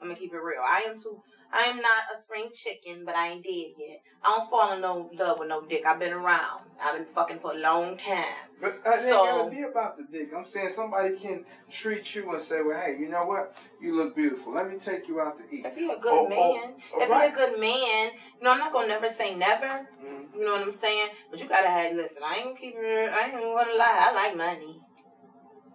I'm 0.00 0.08
gonna 0.08 0.18
keep 0.18 0.32
it 0.32 0.36
real. 0.36 0.60
I 0.66 0.80
am 0.88 1.00
too. 1.00 1.22
I 1.54 1.64
am 1.64 1.76
not 1.76 2.02
a 2.16 2.20
spring 2.20 2.48
chicken, 2.52 3.04
but 3.04 3.14
I 3.14 3.28
ain't 3.28 3.44
dead 3.44 3.72
yet. 3.78 3.98
I 4.24 4.36
don't 4.36 4.48
fall 4.50 4.72
in 4.72 4.80
no 4.80 5.10
love 5.14 5.38
with 5.38 5.48
no 5.48 5.60
dick. 5.66 5.84
I've 5.86 6.00
been 6.00 6.14
around. 6.14 6.62
I've 6.82 6.96
been 6.96 7.04
fucking 7.04 7.40
for 7.40 7.52
a 7.52 7.58
long 7.58 7.98
time. 7.98 8.24
But 8.60 8.80
uh, 8.86 8.90
it 8.90 8.96
ain't 9.00 9.08
So- 9.10 9.24
gotta 9.26 9.50
be 9.50 9.62
about 9.62 9.96
the 9.98 10.04
dick. 10.10 10.30
I'm 10.36 10.44
saying 10.46 10.70
somebody 10.70 11.14
can 11.16 11.44
treat 11.70 12.14
you 12.16 12.32
and 12.32 12.40
say, 12.42 12.62
"Well, 12.62 12.80
hey, 12.80 12.96
you 12.98 13.08
know 13.08 13.26
what? 13.26 13.54
You 13.80 13.94
look 13.96 14.16
beautiful. 14.16 14.54
Let 14.54 14.68
me 14.68 14.78
take 14.78 15.06
you 15.08 15.20
out 15.20 15.36
to 15.38 15.44
eat." 15.52 15.64
If 15.66 15.76
you're 15.76 15.94
a 15.94 16.00
good 16.00 16.12
Oh, 16.12 16.26
oh, 16.26 16.28
man, 16.28 16.74
oh, 16.94 17.00
if 17.02 17.10
right. 17.10 17.30
you're 17.32 17.44
a 17.46 17.50
good 17.50 17.60
man, 17.60 18.10
you 18.38 18.42
know 18.42 18.50
I'm 18.52 18.58
not 18.58 18.72
gonna 18.72 18.88
never 18.88 19.08
say 19.08 19.34
never. 19.36 19.86
Mhm. 20.02 20.34
You 20.34 20.44
know 20.46 20.52
what 20.52 20.62
I'm 20.62 20.72
saying? 20.72 21.10
But 21.30 21.38
you 21.38 21.48
gotta 21.48 21.68
have 21.68 21.94
listen. 21.94 22.22
I 22.24 22.36
ain't 22.36 22.44
gonna 22.44 22.56
keep 22.56 22.74
it. 22.76 23.12
I 23.12 23.24
ain't 23.24 23.32
gonna 23.34 23.50
lie. 23.54 23.98
I 24.00 24.12
like 24.12 24.36
money. 24.36 24.80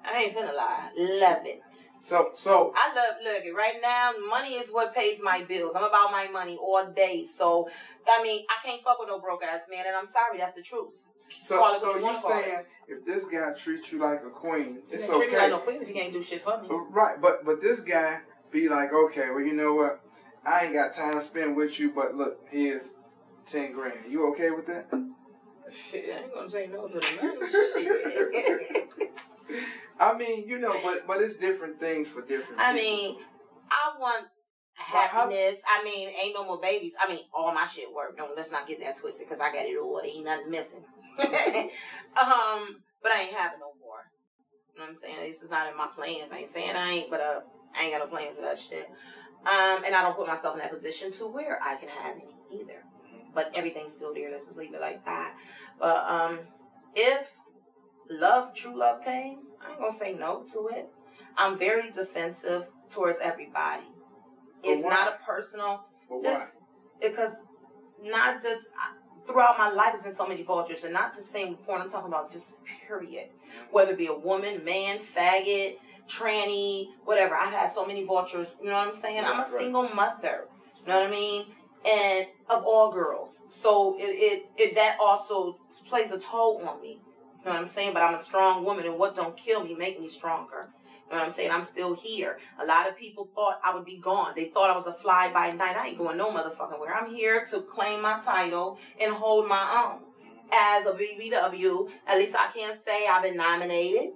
I 0.07 0.23
ain't 0.23 0.35
finna 0.35 0.55
lie. 0.55 0.89
Love 0.97 1.45
it. 1.45 1.61
So, 1.99 2.31
so 2.33 2.73
I 2.75 2.93
love 2.95 3.15
look 3.23 3.57
right 3.57 3.75
now. 3.81 4.11
Money 4.29 4.53
is 4.53 4.69
what 4.69 4.93
pays 4.95 5.19
my 5.21 5.43
bills. 5.43 5.73
I'm 5.75 5.83
about 5.83 6.11
my 6.11 6.27
money 6.31 6.57
all 6.57 6.85
day. 6.91 7.25
So 7.25 7.69
I 8.09 8.23
mean, 8.23 8.45
I 8.49 8.65
can't 8.65 8.81
fuck 8.81 8.99
with 8.99 9.09
no 9.09 9.19
broke 9.19 9.43
ass 9.43 9.61
man, 9.69 9.85
and 9.87 9.95
I'm 9.95 10.07
sorry. 10.07 10.37
That's 10.37 10.53
the 10.53 10.61
truth. 10.61 11.05
So, 11.29 11.59
Call 11.59 11.77
so 11.77 11.91
you 11.91 11.97
you 11.97 12.03
wanna 12.03 12.21
call 12.21 12.39
it. 12.39 12.43
saying 12.45 12.59
if 12.87 13.05
this 13.05 13.25
guy 13.25 13.51
treats 13.51 13.91
you 13.91 13.99
like 13.99 14.23
a 14.25 14.29
queen, 14.29 14.75
You 14.75 14.81
it's 14.91 15.07
can't 15.07 15.17
treat 15.17 15.31
me 15.31 15.35
okay, 15.37 15.41
like 15.43 15.51
no 15.51 15.57
queen 15.59 15.81
if 15.81 15.87
you 15.89 15.93
can't 15.93 16.13
do 16.13 16.23
shit 16.23 16.41
for 16.41 16.61
me. 16.61 16.69
Right? 16.71 17.19
But 17.21 17.43
but 17.43 17.59
this 17.59 17.81
guy 17.81 18.19
be 18.51 18.69
like, 18.69 18.93
okay, 18.93 19.29
well, 19.29 19.41
you 19.41 19.53
know 19.53 19.73
what? 19.73 19.99
I 20.45 20.65
ain't 20.65 20.73
got 20.73 20.93
time 20.93 21.15
to 21.15 21.21
spend 21.21 21.57
with 21.57 21.77
you, 21.79 21.91
but 21.91 22.15
look, 22.15 22.39
here's 22.49 22.93
ten 23.45 23.73
grand. 23.73 24.09
You 24.09 24.29
okay 24.31 24.51
with 24.51 24.67
that? 24.67 24.87
Shit, 25.91 26.05
I 26.15 26.23
ain't 26.23 26.33
gonna 26.33 26.49
say 26.49 26.67
no 26.67 26.87
to 26.87 26.99
the 26.99 27.07
money. 27.21 27.51
Shit. 27.73 28.89
I 29.99 30.17
mean, 30.17 30.47
you 30.47 30.59
know, 30.59 30.79
but 30.83 31.07
but 31.07 31.21
it's 31.21 31.35
different 31.37 31.79
things 31.79 32.07
for 32.07 32.21
different. 32.21 32.61
I 32.61 32.73
people. 32.73 32.85
mean, 32.85 33.17
I 33.71 33.99
want 33.99 34.27
happiness. 34.75 35.57
I 35.67 35.83
mean, 35.83 36.09
ain't 36.21 36.35
no 36.35 36.45
more 36.45 36.59
babies. 36.59 36.93
I 36.99 37.11
mean, 37.11 37.21
all 37.33 37.53
my 37.53 37.65
shit 37.67 37.93
work. 37.93 38.17
Don't 38.17 38.35
let's 38.35 38.51
not 38.51 38.67
get 38.67 38.79
that 38.81 38.97
twisted 38.97 39.27
because 39.27 39.41
I 39.41 39.51
got 39.51 39.65
it 39.65 39.77
all. 39.79 39.95
There 39.95 40.05
ain't 40.05 40.25
nothing 40.25 40.51
missing. 40.51 40.83
um, 41.19 42.81
but 43.01 43.11
I 43.11 43.21
ain't 43.23 43.33
having 43.33 43.59
no 43.59 43.73
more. 43.81 44.05
You 44.73 44.79
know 44.79 44.85
what 44.85 44.89
I'm 44.89 44.95
saying? 44.95 45.17
This 45.27 45.41
is 45.41 45.49
not 45.49 45.69
in 45.69 45.77
my 45.77 45.87
plans. 45.87 46.31
I 46.31 46.39
ain't 46.39 46.53
saying 46.53 46.75
I 46.75 46.91
ain't, 46.91 47.09
but 47.09 47.19
uh, 47.19 47.41
I 47.75 47.83
ain't 47.85 47.93
got 47.93 47.99
no 47.99 48.07
plans 48.07 48.35
for 48.35 48.43
that 48.43 48.59
shit. 48.59 48.87
Um, 49.45 49.83
and 49.85 49.95
I 49.95 50.01
don't 50.01 50.15
put 50.15 50.27
myself 50.27 50.55
in 50.55 50.59
that 50.59 50.71
position 50.71 51.11
to 51.13 51.27
where 51.27 51.59
I 51.63 51.75
can 51.77 51.89
have 51.89 52.15
any 52.15 52.61
either. 52.61 52.83
But 53.33 53.51
everything's 53.55 53.93
still 53.93 54.13
there. 54.13 54.29
Let's 54.29 54.45
just 54.45 54.57
leave 54.57 54.73
it 54.73 54.81
like 54.81 55.03
that. 55.05 55.33
But 55.79 56.05
um, 56.09 56.39
if 56.95 57.29
love, 58.09 58.53
true 58.53 58.77
love 58.77 59.03
came, 59.03 59.39
I 59.65 59.71
ain't 59.71 59.79
gonna 59.79 59.97
say 59.97 60.13
no 60.13 60.43
to 60.53 60.67
it. 60.69 60.89
I'm 61.35 61.57
very 61.57 61.91
defensive 61.91 62.67
towards 62.89 63.19
everybody. 63.21 63.83
But 64.63 64.69
It's 64.69 64.83
why? 64.83 64.89
not 64.89 65.07
a 65.09 65.25
personal, 65.25 65.85
But 66.09 66.21
just 66.21 66.53
why? 66.53 67.09
because 67.09 67.33
not 68.03 68.41
just 68.41 68.65
throughout 69.25 69.57
my 69.57 69.69
life, 69.69 69.91
there's 69.91 70.03
been 70.03 70.13
so 70.15 70.27
many 70.27 70.43
vultures, 70.43 70.83
and 70.83 70.93
not 70.93 71.13
just 71.13 71.31
saying 71.31 71.55
porn. 71.65 71.81
I'm 71.81 71.89
talking 71.89 72.07
about 72.07 72.31
just 72.31 72.45
period. 72.87 73.29
Whether 73.71 73.91
it 73.91 73.97
be 73.97 74.07
a 74.07 74.13
woman, 74.13 74.63
man, 74.63 74.99
faggot, 74.99 75.77
tranny, 76.07 76.87
whatever. 77.05 77.35
I've 77.35 77.53
had 77.53 77.71
so 77.71 77.85
many 77.85 78.03
vultures. 78.03 78.47
You 78.61 78.67
know 78.69 78.73
what 78.77 78.93
I'm 78.93 79.01
saying? 79.01 79.23
I'm 79.25 79.39
a 79.39 79.43
right. 79.43 79.51
single 79.51 79.89
mother. 79.89 80.45
You 80.85 80.93
know 80.93 81.01
what 81.01 81.07
I 81.07 81.11
mean? 81.11 81.45
And 81.85 82.27
of 82.49 82.63
all 82.63 82.91
girls, 82.91 83.41
so 83.49 83.95
it 83.99 84.03
it, 84.03 84.49
it 84.57 84.75
that 84.75 84.97
also 84.99 85.57
plays 85.85 86.11
a 86.11 86.19
toll 86.19 86.61
on 86.67 86.81
me. 86.81 86.99
You 87.39 87.45
know 87.45 87.51
what 87.51 87.61
I'm 87.61 87.67
saying? 87.67 87.93
But 87.93 88.03
I'm 88.03 88.15
a 88.15 88.23
strong 88.23 88.65
woman, 88.65 88.85
and 88.85 88.97
what 88.97 89.15
don't 89.15 89.37
kill 89.37 89.63
me 89.63 89.73
make 89.75 89.99
me 89.99 90.07
stronger. 90.07 90.69
You 91.09 91.13
know 91.13 91.19
what 91.19 91.27
I'm 91.27 91.31
saying? 91.31 91.51
I'm 91.51 91.63
still 91.63 91.95
here. 91.95 92.37
A 92.61 92.65
lot 92.65 92.89
of 92.89 92.97
people 92.97 93.29
thought 93.33 93.61
I 93.63 93.73
would 93.73 93.85
be 93.85 93.97
gone. 93.97 94.33
They 94.35 94.45
thought 94.45 94.69
I 94.69 94.75
was 94.75 94.87
a 94.87 94.93
fly 94.93 95.31
by 95.31 95.51
night. 95.51 95.77
I 95.77 95.87
ain't 95.87 95.97
going 95.97 96.17
no 96.17 96.31
motherfucking 96.31 96.79
where. 96.79 96.93
I'm 96.93 97.09
here 97.09 97.45
to 97.45 97.61
claim 97.61 98.01
my 98.01 98.19
title 98.19 98.77
and 98.99 99.13
hold 99.13 99.47
my 99.47 99.85
own. 99.85 100.01
As 100.51 100.85
a 100.85 100.91
BBW, 100.91 101.89
at 102.07 102.17
least 102.17 102.35
I 102.35 102.47
can't 102.53 102.77
say 102.85 103.07
I've 103.07 103.23
been 103.23 103.37
nominated. 103.37 104.11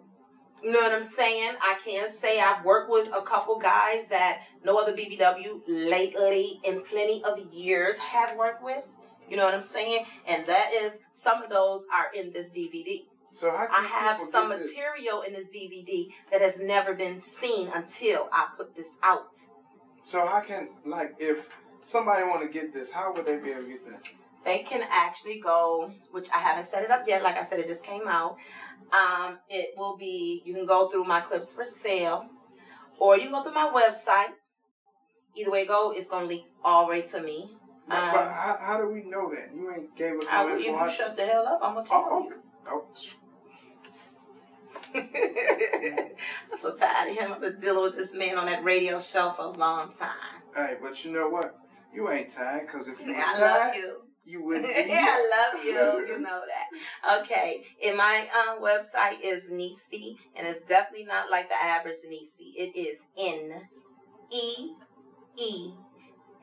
You 0.62 0.72
know 0.72 0.82
what 0.82 0.92
I'm 0.94 1.08
saying? 1.08 1.54
I 1.62 1.78
can't 1.84 2.14
say 2.20 2.40
I've 2.40 2.64
worked 2.66 2.92
with 2.92 3.08
a 3.16 3.22
couple 3.22 3.58
guys 3.58 4.08
that 4.10 4.42
no 4.64 4.78
other 4.78 4.94
BBW 4.94 5.62
lately 5.68 6.60
in 6.64 6.82
plenty 6.82 7.24
of 7.24 7.40
years 7.54 7.98
have 7.98 8.36
worked 8.38 8.64
with. 8.64 8.88
You 9.30 9.38
know 9.38 9.46
what 9.46 9.54
I'm 9.54 9.64
saying? 9.64 10.06
And 10.28 10.46
that 10.48 10.72
is, 10.74 10.92
some 11.14 11.42
of 11.42 11.50
those 11.50 11.84
are 11.92 12.14
in 12.14 12.32
this 12.34 12.50
DVD. 12.50 13.06
So 13.32 13.50
I 13.50 13.84
have 13.84 14.20
some 14.20 14.50
get 14.50 14.60
this? 14.60 14.76
material 14.76 15.22
in 15.22 15.34
this 15.34 15.46
DVD 15.46 16.08
that 16.32 16.42
has 16.42 16.58
never 16.60 16.94
been 16.94 17.20
seen 17.20 17.70
until 17.74 18.30
I 18.32 18.48
put 18.58 18.76
this 18.76 18.88
out. 19.02 19.38
So 20.04 20.26
how 20.26 20.42
can 20.42 20.70
like 20.86 21.16
if 21.20 21.48
somebody 21.86 22.24
want 22.24 22.42
to 22.42 22.50
get 22.50 22.74
this, 22.74 22.92
how 22.92 23.14
would 23.14 23.26
they 23.26 23.38
be 23.38 23.52
able 23.52 23.64
to 23.64 23.68
get 23.70 23.86
that? 23.90 24.10
They 24.44 24.60
can 24.60 24.84
actually 24.90 25.40
go, 25.40 25.92
which 26.12 26.28
I 26.34 26.40
haven't 26.40 26.66
set 26.66 26.84
it 26.84 26.92
up 26.92 27.04
yet. 27.08 27.22
Like 27.24 27.38
I 27.38 27.46
said, 27.46 27.60
it 27.60 27.68
just 27.68 27.84
came 27.84 28.08
out. 28.08 28.38
Um, 28.92 29.38
it 29.50 29.74
will 29.78 29.96
be, 29.96 30.42
you 30.46 30.54
can 30.54 30.66
go 30.66 30.90
through 30.90 31.06
my 31.06 31.22
clips 31.22 31.54
for 31.54 31.64
sale, 31.64 32.26
or 32.98 33.16
you 33.16 33.24
can 33.24 33.32
go 33.32 33.44
through 33.44 33.54
my 33.54 33.70
website. 33.70 34.32
Either 35.36 35.52
way 35.52 35.66
go, 35.66 35.92
it's 35.92 36.10
going 36.10 36.24
to 36.24 36.28
leak 36.28 36.46
all 36.64 36.90
right 36.90 37.08
to 37.08 37.22
me. 37.22 37.56
But, 37.88 37.96
Um, 37.98 38.12
but 38.12 38.28
how, 38.32 38.58
how 38.60 38.78
do 38.82 38.90
we 38.90 39.04
know 39.04 39.30
that? 39.34 39.52
You 39.56 39.72
ain't 39.72 39.96
gave 39.96 40.16
us 40.20 40.26
I, 40.30 40.52
if 40.54 40.66
you 40.66 40.78
shut 40.90 41.16
the 41.16 41.26
hell 41.26 41.48
up, 41.48 41.60
I'm 41.62 41.74
going 41.76 41.86
to 41.86 41.90
tell 41.90 42.06
Oh, 42.10 42.24
you. 42.24 42.36
Oh, 42.68 42.86
I'm 44.96 46.58
so 46.60 46.76
tired 46.76 47.12
of 47.12 47.18
him. 47.18 47.32
I've 47.34 47.42
been 47.42 47.60
dealing 47.60 47.84
with 47.84 47.98
this 47.98 48.14
man 48.14 48.38
on 48.38 48.46
that 48.46 48.64
radio 48.64 49.00
show 49.00 49.32
for 49.32 49.44
a 49.46 49.50
long 49.50 49.94
time. 49.98 50.42
hey, 50.56 50.76
but 50.82 51.04
you 51.06 51.12
know 51.12 51.30
what? 51.30 51.56
You 51.94 52.10
ain't 52.10 52.30
tired 52.30 52.68
because 52.68 52.88
if 52.88 53.00
you 53.02 53.08
was 53.14 53.24
I 53.26 53.32
love 53.42 53.58
tired, 53.62 53.76
you. 53.76 54.02
you 54.26 54.44
wouldn't 54.44 54.66
be 54.76 54.90
yeah. 54.90 55.06
I 55.10 55.52
love 55.54 55.64
you. 55.64 55.72
You 56.12 56.20
know 56.20 56.42
that. 56.48 57.22
Okay. 57.22 57.64
And 57.86 57.98
my 57.98 58.28
um, 58.48 58.62
website 58.62 59.18
is 59.24 59.44
Neese, 59.52 60.16
and 60.36 60.48
it's 60.48 60.68
definitely 60.68 61.06
not 61.06 61.30
like 61.30 61.50
the 61.50 61.56
average 61.62 61.98
Nisi. 62.08 62.54
It 62.58 62.76
is 62.78 62.98
N 63.18 63.68
E 64.32 64.74
E 65.38 65.72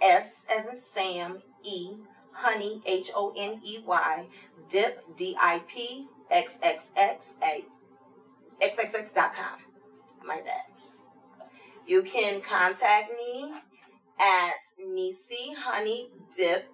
S 0.01 0.31
as 0.55 0.67
in 0.67 0.81
Sam 0.95 1.39
E 1.65 1.97
Honey 2.33 2.81
H 2.87 3.11
O 3.15 3.33
N 3.37 3.61
E 3.65 3.79
Y 3.85 4.27
Dip 4.69 5.17
D 5.17 5.37
I 5.41 5.61
P 5.67 6.07
X 6.31 6.59
X 6.63 6.91
X 6.97 7.35
A 7.43 7.65
XXX 8.63 9.15
dot 9.15 9.35
com. 9.35 9.59
My 10.25 10.41
bad. 10.41 10.63
You 11.87 12.03
can 12.03 12.41
contact 12.41 13.13
me 13.13 13.53
at 14.21 14.55
Neese 14.81 15.55
Honey 15.57 16.11
Dip 16.37 16.71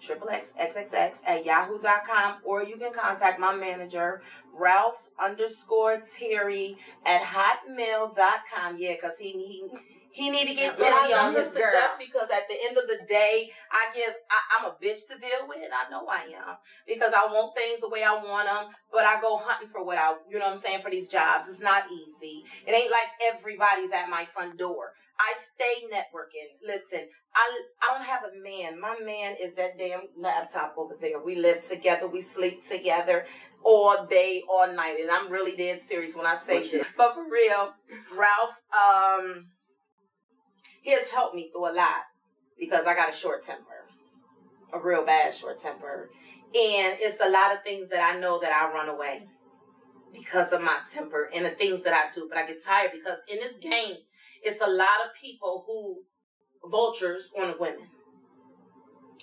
triple 0.00 0.28
XXX 0.28 1.20
at 1.26 1.44
yahoo.com 1.44 2.36
or 2.44 2.62
you 2.62 2.76
can 2.76 2.92
contact 2.92 3.40
my 3.40 3.54
manager 3.54 4.22
Ralph 4.52 5.08
underscore 5.18 6.02
Terry 6.18 6.76
at 7.04 7.22
hotmail.com. 7.22 8.76
Yeah, 8.78 8.94
because 8.94 9.18
he 9.18 9.32
he 9.32 9.68
he 10.16 10.30
need 10.30 10.48
to 10.48 10.54
get 10.54 10.78
busy 10.78 11.12
on 11.12 11.34
his 11.34 11.52
girl 11.52 11.92
because 11.98 12.30
at 12.32 12.48
the 12.48 12.56
end 12.66 12.78
of 12.78 12.88
the 12.88 13.04
day, 13.06 13.50
I 13.70 13.94
give 13.94 14.14
I, 14.30 14.58
I'm 14.58 14.64
a 14.64 14.74
bitch 14.82 15.06
to 15.12 15.20
deal 15.20 15.46
with. 15.46 15.58
I 15.58 15.90
know 15.90 16.06
I 16.08 16.22
am 16.34 16.56
because 16.88 17.12
I 17.14 17.26
want 17.26 17.54
things 17.54 17.80
the 17.80 17.90
way 17.90 18.02
I 18.02 18.14
want 18.14 18.48
them, 18.48 18.72
but 18.90 19.04
I 19.04 19.20
go 19.20 19.36
hunting 19.36 19.68
for 19.68 19.84
what 19.84 19.98
I 19.98 20.14
you 20.30 20.38
know 20.38 20.46
what 20.46 20.54
I'm 20.54 20.58
saying 20.58 20.80
for 20.80 20.90
these 20.90 21.08
jobs. 21.08 21.48
It's 21.50 21.60
not 21.60 21.84
easy. 21.92 22.44
It 22.66 22.74
ain't 22.74 22.90
like 22.90 23.34
everybody's 23.34 23.90
at 23.92 24.08
my 24.08 24.24
front 24.24 24.58
door. 24.58 24.92
I 25.18 25.34
stay 25.54 25.86
networking. 25.94 26.48
Listen, 26.66 27.08
I 27.34 27.60
I 27.82 27.94
don't 27.94 28.06
have 28.06 28.22
a 28.24 28.42
man. 28.42 28.80
My 28.80 28.98
man 28.98 29.36
is 29.38 29.54
that 29.56 29.76
damn 29.76 30.00
laptop 30.16 30.76
over 30.78 30.96
there. 30.98 31.22
We 31.22 31.34
live 31.34 31.68
together. 31.68 32.06
We 32.08 32.22
sleep 32.22 32.66
together 32.66 33.26
all 33.62 34.06
day, 34.06 34.42
all 34.48 34.72
night, 34.72 34.96
and 34.98 35.10
I'm 35.10 35.30
really 35.30 35.56
dead 35.56 35.82
serious 35.82 36.16
when 36.16 36.24
I 36.24 36.38
say 36.46 36.66
this. 36.70 36.86
But 36.96 37.14
for 37.14 37.24
real, 37.30 37.74
Ralph, 38.16 38.60
um, 38.72 39.46
he 40.86 40.92
has 40.92 41.08
helped 41.08 41.34
me 41.34 41.50
through 41.50 41.68
a 41.68 41.74
lot 41.74 42.04
because 42.56 42.86
I 42.86 42.94
got 42.94 43.12
a 43.12 43.12
short 43.12 43.44
temper, 43.44 43.88
a 44.72 44.78
real 44.78 45.04
bad 45.04 45.34
short 45.34 45.60
temper, 45.60 46.10
and 46.54 46.96
it's 47.00 47.20
a 47.20 47.28
lot 47.28 47.52
of 47.52 47.64
things 47.64 47.88
that 47.88 48.00
I 48.00 48.20
know 48.20 48.38
that 48.38 48.52
I 48.52 48.72
run 48.72 48.88
away 48.88 49.26
because 50.14 50.52
of 50.52 50.62
my 50.62 50.76
temper 50.94 51.28
and 51.34 51.44
the 51.44 51.50
things 51.50 51.82
that 51.82 51.92
I 51.92 52.14
do. 52.14 52.28
But 52.28 52.38
I 52.38 52.46
get 52.46 52.64
tired 52.64 52.92
because 52.92 53.18
in 53.28 53.40
this 53.40 53.56
game, 53.56 53.96
it's 54.44 54.60
a 54.60 54.70
lot 54.70 55.04
of 55.04 55.20
people 55.20 55.64
who 55.66 56.70
vultures 56.70 57.30
on 57.36 57.48
the 57.48 57.56
women. 57.58 57.88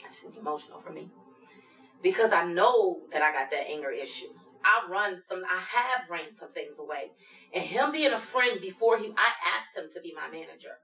Just 0.04 0.38
emotional 0.38 0.82
for 0.82 0.92
me 0.92 1.08
because 2.02 2.34
I 2.34 2.44
know 2.44 3.04
that 3.14 3.22
I 3.22 3.32
got 3.32 3.50
that 3.52 3.70
anger 3.70 3.90
issue. 3.90 4.34
I 4.66 4.92
run 4.92 5.18
some, 5.26 5.44
I 5.50 5.60
have 5.60 6.10
ran 6.10 6.36
some 6.36 6.52
things 6.52 6.78
away, 6.78 7.12
and 7.54 7.64
him 7.64 7.94
being 7.94 8.12
a 8.12 8.20
friend 8.20 8.60
before 8.60 8.98
he, 8.98 9.14
I 9.18 9.32
asked 9.58 9.78
him 9.78 9.90
to 9.94 10.02
be 10.02 10.14
my 10.14 10.30
manager. 10.30 10.76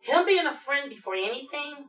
Him 0.00 0.26
being 0.26 0.46
a 0.46 0.52
friend 0.52 0.88
before 0.88 1.14
anything, 1.14 1.88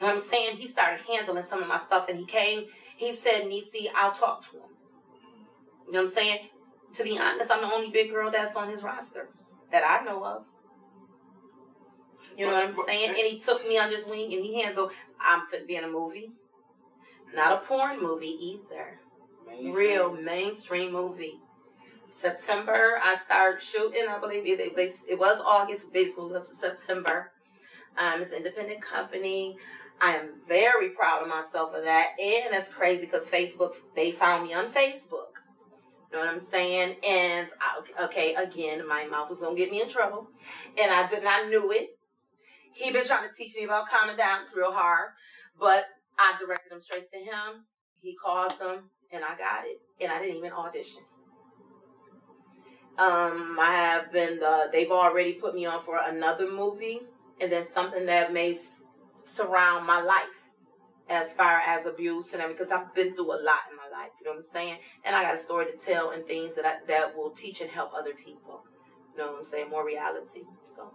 You 0.00 0.08
know 0.08 0.14
what 0.14 0.16
I'm 0.16 0.20
saying? 0.20 0.56
He 0.56 0.66
started 0.66 1.00
handling 1.06 1.44
some 1.44 1.62
of 1.62 1.68
my 1.68 1.78
stuff 1.78 2.08
and 2.08 2.18
he 2.18 2.24
came, 2.24 2.66
he 2.96 3.12
said, 3.12 3.44
Neese, 3.44 3.88
I'll 3.94 4.12
talk 4.12 4.44
to 4.50 4.56
him. 4.56 4.62
You 5.86 5.92
know 5.92 6.02
what 6.02 6.08
I'm 6.08 6.14
saying? 6.14 6.38
To 6.94 7.04
be 7.04 7.18
honest, 7.18 7.50
I'm 7.50 7.62
the 7.62 7.72
only 7.72 7.90
big 7.90 8.10
girl 8.10 8.30
that's 8.30 8.56
on 8.56 8.68
his 8.68 8.82
roster 8.82 9.28
that 9.70 9.84
I 9.84 10.04
know 10.04 10.24
of. 10.24 10.44
You 12.36 12.46
know 12.46 12.52
what 12.52 12.64
I'm 12.64 12.86
saying? 12.86 13.10
And 13.10 13.18
he 13.18 13.38
took 13.38 13.66
me 13.66 13.78
under 13.78 13.96
his 13.96 14.06
wing 14.06 14.32
and 14.32 14.44
he 14.44 14.60
handled, 14.60 14.90
I'm 15.20 15.46
fit 15.46 15.66
being 15.66 15.84
a 15.84 15.88
movie. 15.88 16.32
Not 17.34 17.52
a 17.52 17.66
porn 17.66 18.00
movie 18.02 18.26
either. 18.26 18.98
Real 19.72 20.12
mainstream 20.14 20.92
movie. 20.92 21.40
September, 22.14 22.98
I 23.02 23.16
started 23.16 23.60
shooting. 23.60 24.06
I 24.08 24.18
believe 24.18 24.46
it, 24.46 24.60
it, 24.60 24.94
it 25.08 25.18
was 25.18 25.40
August. 25.44 25.92
They 25.92 26.06
moved 26.16 26.36
up 26.36 26.48
to 26.48 26.54
September. 26.54 27.32
Um, 27.98 28.22
it's 28.22 28.30
an 28.30 28.38
independent 28.38 28.80
company. 28.80 29.56
I 30.00 30.16
am 30.16 30.40
very 30.48 30.90
proud 30.90 31.22
of 31.22 31.28
myself 31.28 31.74
for 31.74 31.80
that. 31.80 32.10
And 32.20 32.52
that's 32.52 32.70
crazy 32.70 33.06
because 33.06 33.26
Facebook, 33.26 33.72
they 33.94 34.12
found 34.12 34.46
me 34.46 34.54
on 34.54 34.66
Facebook. 34.66 35.34
You 36.10 36.20
know 36.20 36.26
what 36.26 36.34
I'm 36.34 36.46
saying? 36.46 36.96
And 37.06 37.48
I, 37.60 38.04
okay, 38.04 38.34
again, 38.34 38.86
my 38.86 39.04
mouth 39.06 39.30
was 39.30 39.40
gonna 39.40 39.56
get 39.56 39.70
me 39.72 39.82
in 39.82 39.88
trouble, 39.88 40.28
and 40.80 40.92
I 40.92 41.08
did 41.08 41.24
not 41.24 41.48
knew 41.48 41.72
it. 41.72 41.98
He 42.72 42.92
been 42.92 43.04
trying 43.04 43.28
to 43.28 43.34
teach 43.34 43.56
me 43.56 43.64
about 43.64 43.88
calming 43.88 44.16
down. 44.16 44.42
It's 44.42 44.54
real 44.54 44.72
hard, 44.72 45.10
but 45.58 45.86
I 46.16 46.36
directed 46.38 46.70
him 46.70 46.80
straight 46.80 47.10
to 47.10 47.18
him. 47.18 47.64
He 48.00 48.14
called 48.14 48.52
him, 48.52 48.90
and 49.12 49.24
I 49.24 49.36
got 49.36 49.64
it, 49.64 49.80
and 50.00 50.12
I 50.12 50.20
didn't 50.20 50.36
even 50.36 50.52
audition. 50.52 51.02
Um, 52.96 53.58
I 53.60 53.74
have 53.74 54.12
been 54.12 54.38
the. 54.38 54.68
They've 54.72 54.90
already 54.90 55.32
put 55.32 55.54
me 55.54 55.66
on 55.66 55.82
for 55.82 55.98
another 56.04 56.50
movie, 56.50 57.00
and 57.40 57.50
then 57.50 57.66
something 57.66 58.06
that 58.06 58.32
may 58.32 58.56
surround 59.24 59.86
my 59.86 60.00
life, 60.00 60.50
as 61.08 61.32
far 61.32 61.60
as 61.66 61.86
abuse 61.86 62.32
and. 62.34 62.42
Because 62.48 62.70
I've 62.70 62.94
been 62.94 63.14
through 63.14 63.32
a 63.32 63.40
lot 63.42 63.66
in 63.70 63.76
my 63.76 63.88
life. 63.92 64.10
You 64.20 64.26
know 64.26 64.32
what 64.32 64.44
I'm 64.44 64.52
saying? 64.52 64.76
And 65.04 65.16
I 65.16 65.22
got 65.22 65.34
a 65.34 65.38
story 65.38 65.66
to 65.66 65.76
tell 65.76 66.10
and 66.10 66.24
things 66.24 66.54
that 66.54 66.64
I, 66.64 66.76
that 66.86 67.16
will 67.16 67.30
teach 67.30 67.60
and 67.60 67.70
help 67.70 67.92
other 67.94 68.14
people. 68.14 68.64
You 69.12 69.18
know 69.18 69.32
what 69.32 69.38
I'm 69.40 69.44
saying? 69.44 69.70
More 69.70 69.84
reality. 69.84 70.42
So. 70.74 70.92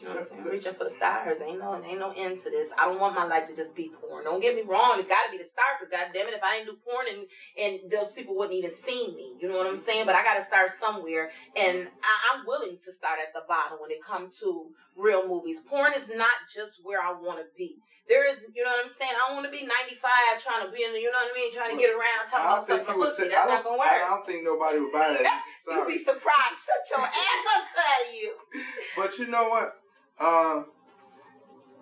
You 0.00 0.08
know 0.08 0.14
what 0.14 0.22
I'm 0.22 0.28
saying? 0.28 0.44
Reaching 0.44 0.74
for 0.74 0.84
the 0.84 0.90
stars. 0.90 1.38
Ain't 1.40 1.60
no 1.60 1.82
ain't 1.84 1.98
no 1.98 2.12
end 2.16 2.40
to 2.40 2.50
this. 2.50 2.72
I 2.76 2.86
don't 2.86 3.00
want 3.00 3.14
my 3.14 3.24
life 3.24 3.46
to 3.46 3.56
just 3.56 3.74
be 3.74 3.90
porn. 3.90 4.24
Don't 4.24 4.40
get 4.40 4.54
me 4.54 4.62
wrong. 4.62 4.98
It's 4.98 5.08
got 5.08 5.24
to 5.26 5.30
be 5.30 5.38
the 5.38 5.44
start. 5.44 5.78
Cause 5.78 5.88
goddamn 5.90 6.28
it, 6.28 6.34
if 6.34 6.42
I 6.42 6.58
didn't 6.58 6.74
do 6.74 6.78
porn 6.84 7.06
and 7.08 7.26
and 7.56 7.90
those 7.90 8.10
people 8.10 8.36
wouldn't 8.36 8.56
even 8.58 8.74
see 8.74 9.14
me. 9.14 9.34
You 9.40 9.48
know 9.48 9.56
what 9.56 9.66
I'm 9.66 9.78
saying? 9.78 10.06
But 10.06 10.14
I 10.16 10.24
got 10.24 10.34
to 10.34 10.42
start 10.42 10.70
somewhere, 10.72 11.30
and 11.56 11.88
I, 12.02 12.14
I'm 12.34 12.46
willing 12.46 12.76
to 12.84 12.92
start 12.92 13.18
at 13.22 13.32
the 13.32 13.46
bottom 13.46 13.78
when 13.80 13.90
it 13.90 14.02
comes 14.02 14.36
to 14.40 14.70
real 14.96 15.28
movies. 15.28 15.60
Porn 15.60 15.92
is 15.94 16.08
not 16.08 16.50
just 16.52 16.80
where 16.82 17.00
I 17.00 17.12
want 17.12 17.38
to 17.38 17.46
be. 17.56 17.78
There 18.06 18.28
is, 18.28 18.36
you 18.52 18.62
know 18.62 18.68
what 18.68 18.84
I'm 18.84 18.92
saying? 19.00 19.16
I 19.16 19.28
don't 19.28 19.40
want 19.40 19.48
to 19.48 19.54
be 19.54 19.64
95 19.64 20.36
trying 20.36 20.66
to 20.66 20.70
be 20.70 20.84
in 20.84 20.92
the, 20.92 21.00
you 21.00 21.08
know 21.08 21.16
what 21.24 21.32
I 21.32 21.40
mean? 21.40 21.54
Trying 21.54 21.72
to 21.72 21.80
get 21.80 21.88
around 21.88 22.28
talking 22.28 22.44
about 22.44 22.68
something 22.68 23.00
pussy. 23.00 23.22
say. 23.22 23.28
That's 23.32 23.48
not 23.48 23.64
gonna 23.64 23.80
work. 23.80 23.88
I 23.88 24.12
don't 24.12 24.26
think 24.28 24.44
nobody 24.44 24.78
would 24.78 24.92
buy 24.92 25.16
that. 25.16 25.40
You'd 25.68 25.88
be 25.88 25.96
surprised. 25.96 26.60
Shut 26.60 26.84
your 26.92 27.00
ass 27.00 27.44
outside 27.56 28.00
of 28.04 28.12
you. 28.12 28.32
But 28.96 29.18
you 29.18 29.26
know 29.26 29.48
what? 29.48 29.80
Um, 30.20 30.66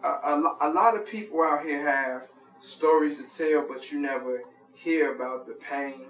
a, 0.03 0.09
a, 0.09 0.57
a 0.62 0.71
lot 0.73 0.97
of 0.97 1.07
people 1.07 1.43
out 1.43 1.62
here 1.65 1.87
have 1.87 2.23
stories 2.61 3.19
to 3.19 3.25
tell, 3.37 3.67
but 3.69 3.93
you 3.93 4.01
never 4.01 4.43
hear 4.75 5.15
about 5.15 5.47
the 5.47 5.53
pain, 5.55 6.07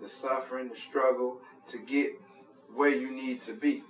the 0.00 0.08
suffering, 0.08 0.68
the 0.68 0.76
struggle 0.76 1.38
to 1.68 1.78
get 1.78 2.12
where 2.74 2.90
you 2.90 3.10
need 3.12 3.40
to 3.42 3.52
be. 3.52 3.82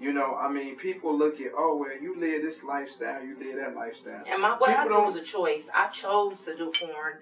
You 0.00 0.12
know, 0.12 0.36
I 0.36 0.48
mean, 0.48 0.76
people 0.76 1.16
look 1.16 1.40
at, 1.40 1.50
oh, 1.56 1.76
well, 1.76 2.00
you 2.00 2.18
live 2.18 2.42
this 2.42 2.62
lifestyle, 2.62 3.22
you 3.24 3.36
live 3.38 3.56
that 3.56 3.74
lifestyle. 3.74 4.22
And 4.30 4.40
my 4.40 4.56
what 4.56 4.70
I 4.70 4.84
People 4.84 4.84
do 4.84 4.94
don't- 4.94 5.06
was 5.06 5.16
a 5.16 5.22
choice. 5.22 5.68
I 5.74 5.88
chose 5.88 6.42
to 6.42 6.56
do 6.56 6.72
porn. 6.80 7.14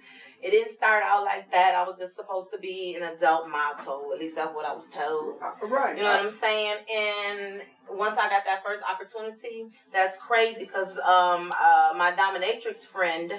It 0.47 0.51
didn't 0.51 0.73
start 0.73 1.03
out 1.05 1.25
like 1.25 1.51
that. 1.51 1.75
I 1.75 1.83
was 1.83 1.99
just 1.99 2.15
supposed 2.15 2.53
to 2.53 2.59
be 2.59 2.95
an 2.95 3.03
adult 3.03 3.49
model. 3.49 4.13
At 4.15 4.21
least 4.21 4.37
that's 4.37 4.55
what 4.55 4.65
I 4.65 4.73
was 4.73 4.85
told. 4.93 5.41
Right. 5.69 5.97
You 5.97 6.05
know 6.05 6.09
what 6.11 6.27
I'm 6.27 6.31
saying? 6.31 6.77
And 6.97 7.63
once 7.91 8.17
I 8.17 8.29
got 8.31 8.45
that 8.45 8.63
first 8.65 8.81
opportunity, 8.89 9.67
that's 9.93 10.17
crazy 10.19 10.61
because 10.61 10.97
um, 10.99 11.53
uh, 11.61 11.95
my 11.97 12.13
dominatrix 12.13 12.77
friend, 12.77 13.33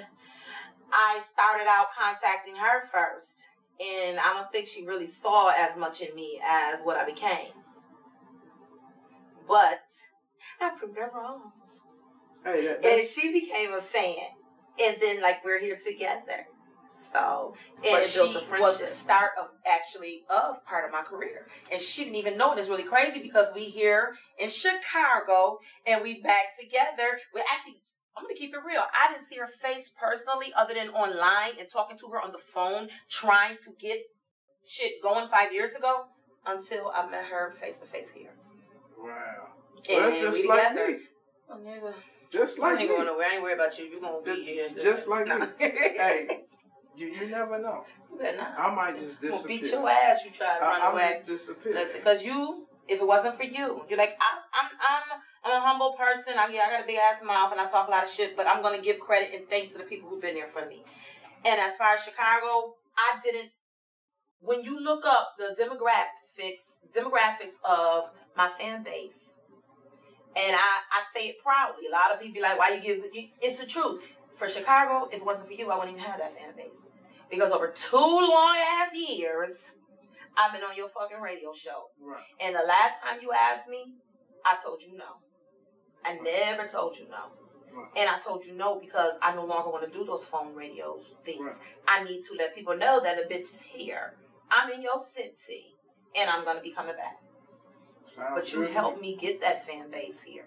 I 0.92 1.22
started 1.32 1.66
out 1.66 1.86
contacting 1.98 2.56
her 2.56 2.86
first. 2.92 3.40
And 3.80 4.18
I 4.18 4.34
don't 4.34 4.52
think 4.52 4.66
she 4.66 4.84
really 4.84 5.06
saw 5.06 5.50
as 5.56 5.78
much 5.78 6.02
in 6.02 6.14
me 6.14 6.38
as 6.44 6.82
what 6.82 6.98
I 6.98 7.06
became. 7.06 7.52
But 9.46 9.80
I 10.60 10.70
proved 10.78 10.98
her 10.98 11.10
wrong. 11.14 11.52
Hey, 12.44 12.66
that, 12.66 12.84
And 12.84 13.08
she 13.08 13.32
became 13.32 13.72
a 13.72 13.80
fan. 13.80 14.16
And 14.84 14.98
then, 15.00 15.22
like, 15.22 15.42
we're 15.42 15.58
here 15.58 15.78
together. 15.82 16.46
So, 17.12 17.54
and 17.76 17.82
But 17.84 18.02
it 18.02 18.10
she 18.10 18.18
a 18.20 18.60
was 18.60 18.78
the 18.78 18.86
start 18.86 19.30
of 19.40 19.48
actually 19.66 20.24
of 20.28 20.64
part 20.66 20.84
of 20.84 20.92
my 20.92 21.02
career. 21.02 21.46
And 21.72 21.80
she 21.80 22.04
didn't 22.04 22.16
even 22.16 22.36
know 22.36 22.52
it. 22.52 22.58
It's 22.58 22.68
really 22.68 22.82
crazy 22.84 23.20
because 23.22 23.48
we 23.54 23.64
here 23.64 24.14
in 24.38 24.50
Chicago 24.50 25.58
and 25.86 26.02
we 26.02 26.20
back 26.20 26.58
together. 26.60 27.18
We 27.34 27.40
actually, 27.52 27.80
I'm 28.16 28.24
gonna 28.24 28.34
keep 28.34 28.52
it 28.54 28.60
real. 28.66 28.82
I 28.92 29.10
didn't 29.12 29.24
see 29.26 29.36
her 29.36 29.46
face 29.46 29.90
personally, 29.98 30.52
other 30.56 30.74
than 30.74 30.88
online 30.90 31.52
and 31.58 31.68
talking 31.70 31.96
to 31.98 32.08
her 32.08 32.20
on 32.20 32.32
the 32.32 32.38
phone, 32.38 32.88
trying 33.08 33.56
to 33.64 33.70
get 33.78 33.98
shit 34.66 35.00
going 35.02 35.28
five 35.28 35.52
years 35.52 35.74
ago, 35.74 36.04
until 36.46 36.90
I 36.94 37.08
met 37.10 37.24
her 37.26 37.52
face 37.52 37.76
to 37.78 37.86
face 37.86 38.10
here. 38.14 38.32
wow. 38.98 39.12
And 39.88 39.96
Well, 39.96 40.10
that's 40.10 40.20
just 40.20 40.42
we 40.42 40.48
like 40.48 40.68
together. 40.70 40.88
me. 40.92 40.98
Oh, 41.50 41.56
nigga. 41.56 41.94
Just 42.30 42.58
I 42.58 42.62
like 42.62 42.80
ain't 42.80 42.90
me. 42.90 42.96
going 42.96 43.06
nowhere. 43.06 43.26
I 43.26 43.34
ain't 43.34 43.42
worried 43.42 43.54
about 43.54 43.78
you. 43.78 43.84
You 43.86 44.00
gonna 44.00 44.20
be 44.22 44.30
Just- 44.30 44.44
here. 44.44 44.68
just 44.92 45.08
like 45.08 45.26
me. 45.26 45.46
hey, 45.58 45.70
Hey, 45.96 46.40
you, 46.98 47.06
you 47.08 47.28
never 47.30 47.58
know. 47.60 47.84
you 48.12 48.18
better 48.18 48.36
not. 48.36 48.58
I 48.58 48.74
might 48.74 48.98
just 48.98 49.20
disappear. 49.20 49.60
beat 49.60 49.70
your 49.70 49.88
ass. 49.88 50.18
You 50.24 50.30
try 50.30 50.58
to 50.58 50.64
run 50.64 50.80
I, 50.80 50.84
I'll 50.86 50.92
away. 50.92 51.10
just 51.14 51.26
disappear. 51.26 51.74
Listen, 51.74 52.02
cause 52.02 52.24
you, 52.24 52.66
if 52.88 53.00
it 53.00 53.06
wasn't 53.06 53.36
for 53.36 53.44
you, 53.44 53.82
you're 53.88 53.98
like 53.98 54.16
I'm, 54.20 54.40
I'm, 54.52 54.70
I'm, 54.80 55.20
I'm 55.44 55.62
a 55.62 55.66
humble 55.66 55.92
person. 55.92 56.34
I, 56.36 56.48
yeah, 56.52 56.62
I 56.66 56.70
got 56.70 56.84
a 56.84 56.86
big 56.86 56.98
ass 56.98 57.22
mouth 57.24 57.52
and 57.52 57.60
I 57.60 57.66
talk 57.68 57.88
a 57.88 57.90
lot 57.90 58.04
of 58.04 58.10
shit, 58.10 58.36
but 58.36 58.46
I'm 58.46 58.62
gonna 58.62 58.82
give 58.82 58.98
credit 58.98 59.30
and 59.34 59.48
thanks 59.48 59.72
to 59.72 59.78
the 59.78 59.84
people 59.84 60.08
who've 60.08 60.20
been 60.20 60.34
there 60.34 60.48
for 60.48 60.66
me. 60.66 60.82
And 61.44 61.60
as 61.60 61.76
far 61.76 61.94
as 61.94 62.02
Chicago, 62.02 62.74
I 62.96 63.20
didn't. 63.22 63.50
When 64.40 64.62
you 64.62 64.78
look 64.80 65.04
up 65.04 65.34
the 65.38 65.56
demographics, 65.60 66.62
demographics 66.92 67.54
of 67.68 68.10
my 68.36 68.50
fan 68.58 68.82
base, 68.82 69.18
and 70.36 70.54
I, 70.54 70.80
I 70.92 71.02
say 71.14 71.28
it 71.28 71.36
proudly. 71.42 71.88
A 71.88 71.92
lot 71.92 72.12
of 72.12 72.20
people 72.20 72.34
be 72.34 72.40
like, 72.40 72.58
"Why 72.58 72.70
you 72.70 72.80
give?" 72.80 73.02
The, 73.02 73.10
you, 73.12 73.28
it's 73.40 73.58
the 73.58 73.66
truth. 73.66 74.02
For 74.36 74.48
Chicago, 74.48 75.08
if 75.10 75.14
it 75.18 75.24
wasn't 75.26 75.48
for 75.48 75.54
you, 75.54 75.70
I 75.70 75.76
wouldn't 75.76 75.96
even 75.96 76.08
have 76.08 76.20
that 76.20 76.32
fan 76.38 76.54
base. 76.56 76.78
Because 77.30 77.52
over 77.52 77.68
two 77.68 77.96
long 77.96 78.56
ass 78.56 78.90
years, 78.94 79.50
I've 80.36 80.52
been 80.52 80.62
on 80.62 80.76
your 80.76 80.88
fucking 80.88 81.20
radio 81.20 81.52
show. 81.52 81.86
right. 82.00 82.22
And 82.40 82.54
the 82.54 82.62
last 82.66 82.94
time 83.02 83.18
you 83.20 83.32
asked 83.32 83.68
me, 83.68 83.94
I 84.44 84.56
told 84.62 84.82
you 84.82 84.96
no. 84.96 85.18
I 86.04 86.14
never 86.14 86.68
told 86.68 86.96
you 86.96 87.06
no. 87.10 87.32
Right. 87.76 87.88
And 87.96 88.08
I 88.08 88.18
told 88.18 88.44
you 88.44 88.54
no 88.54 88.78
because 88.80 89.14
I 89.20 89.34
no 89.34 89.44
longer 89.44 89.70
want 89.70 89.90
to 89.90 89.98
do 89.98 90.04
those 90.04 90.24
phone 90.24 90.54
radios 90.54 91.12
things. 91.24 91.40
Right. 91.40 91.54
I 91.86 92.04
need 92.04 92.22
to 92.24 92.34
let 92.38 92.54
people 92.54 92.76
know 92.76 93.00
that 93.02 93.18
a 93.18 93.28
bitch 93.32 93.42
is 93.42 93.60
here. 93.60 94.14
I'm 94.50 94.70
in 94.70 94.80
your 94.82 94.98
city. 94.98 95.74
And 96.16 96.30
I'm 96.30 96.44
gonna 96.44 96.62
be 96.62 96.70
coming 96.70 96.96
back. 96.96 97.18
Sounds 98.04 98.30
But 98.34 98.52
you 98.52 98.62
helped 98.62 99.00
me 99.00 99.14
get 99.14 99.40
that 99.42 99.66
fan 99.66 99.90
base 99.90 100.22
here. 100.24 100.46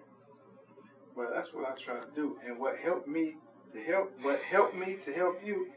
Well, 1.15 1.29
that's 1.33 1.53
what 1.53 1.69
I 1.69 1.75
try 1.75 1.99
to 1.99 2.07
do, 2.15 2.37
and 2.45 2.57
what 2.57 2.77
helped 2.77 3.07
me 3.07 3.35
to 3.73 3.83
help, 3.83 4.11
what 4.21 4.41
helped 4.41 4.75
me 4.75 4.95
to 4.95 5.13
help 5.13 5.45
you, 5.45 5.67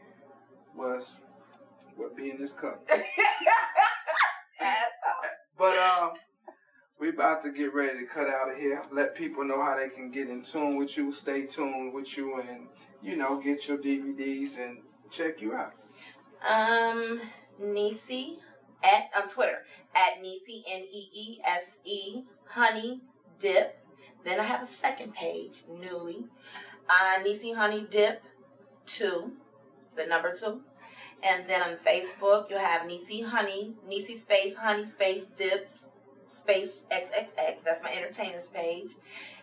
was 0.77 1.19
what 1.97 2.17
being 2.17 2.39
this 2.39 2.53
cup. 2.53 2.89
But 5.57 5.79
um, 5.79 6.13
we 6.99 7.11
about 7.11 7.43
to 7.43 7.53
get 7.53 7.73
ready 7.75 8.01
to 8.01 8.07
cut 8.07 8.29
out 8.29 8.51
of 8.51 8.57
here. 8.57 8.83
Let 8.93 9.15
people 9.15 9.45
know 9.45 9.63
how 9.63 9.77
they 9.77 9.89
can 9.89 10.11
get 10.11 10.29
in 10.29 10.43
tune 10.43 10.77
with 10.77 10.97
you, 10.97 11.13
stay 11.13 11.47
tuned 11.47 11.95
with 11.95 12.17
you, 12.17 12.41
and 12.41 12.67
you 13.03 13.17
know, 13.17 13.41
get 13.41 13.69
your 13.69 13.79
DVDs 13.79 14.59
and 14.59 14.79
check 15.11 15.41
you 15.41 15.55
out. 15.55 15.73
Um, 16.47 17.21
Neese 17.63 18.39
at 18.83 19.11
on 19.17 19.29
Twitter 19.29 19.65
at 19.95 20.23
Neese 20.23 20.65
N 20.69 20.83
E 20.93 21.09
E 21.15 21.41
S 21.47 21.79
E 21.85 22.23
Honey 22.49 23.01
Dip. 23.39 23.79
Then 24.25 24.41
I 24.41 24.45
have 24.45 24.63
a 24.63 24.67
second 24.67 25.15
page 25.15 25.63
newly, 25.69 26.25
uh, 26.89 27.23
Neese 27.23 27.55
Honey 27.55 27.87
Dip 27.89 28.23
two, 28.87 29.33
the 29.97 30.07
number 30.07 30.35
two, 30.35 30.63
and 31.23 31.49
then 31.49 31.63
on 31.63 31.77
Facebook 31.77 32.51
you 32.51 32.57
have 32.57 32.83
Neese 32.83 33.25
Honey 33.25 33.75
Neese 33.89 34.21
space 34.21 34.57
Honey 34.57 34.85
space 34.85 35.25
Dips 35.37 35.87
space 36.29 36.85
XXX. 36.91 37.63
That's 37.65 37.83
my 37.83 37.93
entertainers 37.93 38.49
page. 38.49 38.93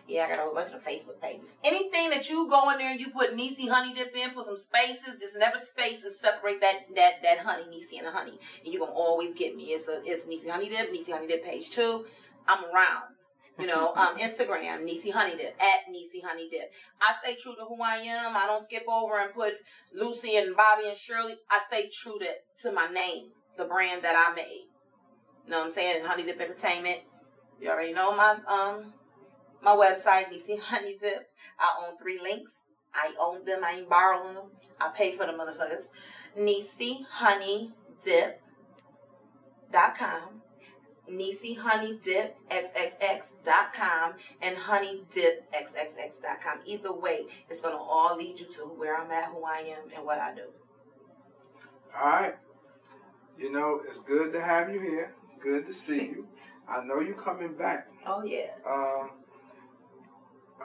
Yeah, 0.08 0.24
I 0.24 0.28
got 0.30 0.38
a 0.38 0.42
whole 0.42 0.54
bunch 0.54 0.72
of 0.72 0.84
Facebook 0.84 1.20
pages. 1.20 1.54
Anything 1.62 2.10
that 2.10 2.28
you 2.28 2.48
go 2.48 2.70
in 2.70 2.78
there 2.78 2.90
and 2.90 3.00
you 3.00 3.10
put 3.10 3.36
Neese 3.36 3.68
honey 3.68 3.94
dip 3.94 4.14
in, 4.16 4.30
put 4.30 4.46
some 4.46 4.56
spaces, 4.56 5.20
just 5.20 5.36
never 5.38 5.58
spaces, 5.58 6.18
separate 6.20 6.60
that 6.60 6.94
that 6.96 7.22
that 7.22 7.38
honey, 7.38 7.64
Neese 7.64 7.96
and 7.96 8.06
the 8.06 8.10
honey. 8.10 8.38
And 8.64 8.72
you're 8.72 8.84
gonna 8.84 8.98
always 8.98 9.32
get 9.34 9.56
me. 9.56 9.66
It's 9.66 9.88
a 9.88 10.02
it's 10.04 10.26
Neese 10.26 10.50
honey 10.50 10.68
dip, 10.68 10.92
Neese 10.92 11.10
honey 11.10 11.28
dip 11.28 11.44
page 11.44 11.70
two. 11.70 12.04
I'm 12.48 12.64
around. 12.64 13.14
You 13.58 13.66
know, 13.66 13.92
um, 13.94 14.16
Instagram, 14.16 14.80
Neese 14.80 15.12
Honey 15.12 15.36
Dip, 15.36 15.54
at 15.60 15.92
Neese 15.92 16.24
Honey 16.24 16.48
Dip. 16.48 16.72
I 17.00 17.14
stay 17.22 17.36
true 17.40 17.54
to 17.54 17.64
who 17.64 17.82
I 17.82 17.96
am. 17.96 18.34
I 18.34 18.46
don't 18.46 18.64
skip 18.64 18.84
over 18.88 19.18
and 19.18 19.32
put 19.34 19.54
Lucy 19.94 20.36
and 20.36 20.56
Bobby 20.56 20.88
and 20.88 20.96
Shirley. 20.96 21.34
I 21.50 21.60
stay 21.68 21.90
true 21.92 22.18
to, 22.18 22.28
to 22.62 22.72
my 22.72 22.86
name, 22.88 23.26
the 23.58 23.64
brand 23.64 24.02
that 24.02 24.16
I 24.16 24.34
made. 24.34 24.64
You 25.44 25.50
know 25.50 25.58
what 25.58 25.66
I'm 25.66 25.72
saying? 25.72 25.98
And 25.98 26.06
Honey 26.06 26.22
Dip 26.22 26.40
Entertainment. 26.40 27.00
You 27.60 27.68
already 27.70 27.92
know 27.92 28.16
my 28.16 28.38
um 28.48 28.94
my 29.62 29.76
website, 29.76 30.32
Neese 30.32 30.58
Honey 30.58 30.96
Dip. 31.00 31.28
I 31.60 31.86
own 31.86 31.98
three 31.98 32.20
links. 32.20 32.52
I 32.94 33.12
own 33.20 33.44
them. 33.44 33.62
I 33.64 33.78
ain't 33.78 33.88
borrowing 33.88 34.34
them. 34.34 34.46
I 34.80 34.88
pay 34.88 35.16
for 35.16 35.26
the 35.26 35.32
motherfuckers. 35.32 35.84
Neese 36.38 37.04
Honey 37.10 37.70
Dip 38.02 38.40
dot 41.12 41.18
com. 41.18 41.18
Neese 41.18 41.56
Honey 41.58 41.98
Dip 42.02 42.36
XXX.com 42.50 44.14
and 44.40 44.56
Honey 44.56 45.02
Dip 45.10 45.52
XXX.com. 45.52 46.60
Either 46.64 46.92
way, 46.92 47.26
it's 47.48 47.60
going 47.60 47.74
to 47.74 47.80
all 47.80 48.16
lead 48.16 48.40
you 48.40 48.46
to 48.46 48.60
where 48.62 48.96
I'm 49.00 49.10
at, 49.10 49.26
who 49.26 49.44
I 49.44 49.58
am, 49.58 49.90
and 49.94 50.04
what 50.04 50.18
I 50.18 50.34
do. 50.34 50.42
All 51.96 52.10
right. 52.10 52.34
You 53.38 53.52
know, 53.52 53.80
it's 53.86 54.00
good 54.00 54.32
to 54.32 54.40
have 54.40 54.72
you 54.72 54.80
here. 54.80 55.14
Good 55.42 55.66
to 55.66 55.74
see 55.74 56.02
you. 56.02 56.28
I 56.68 56.84
know 56.84 57.00
you're 57.00 57.14
coming 57.14 57.54
back. 57.54 57.88
Oh, 58.06 58.22
yeah. 58.24 58.50
Um, 58.68 59.10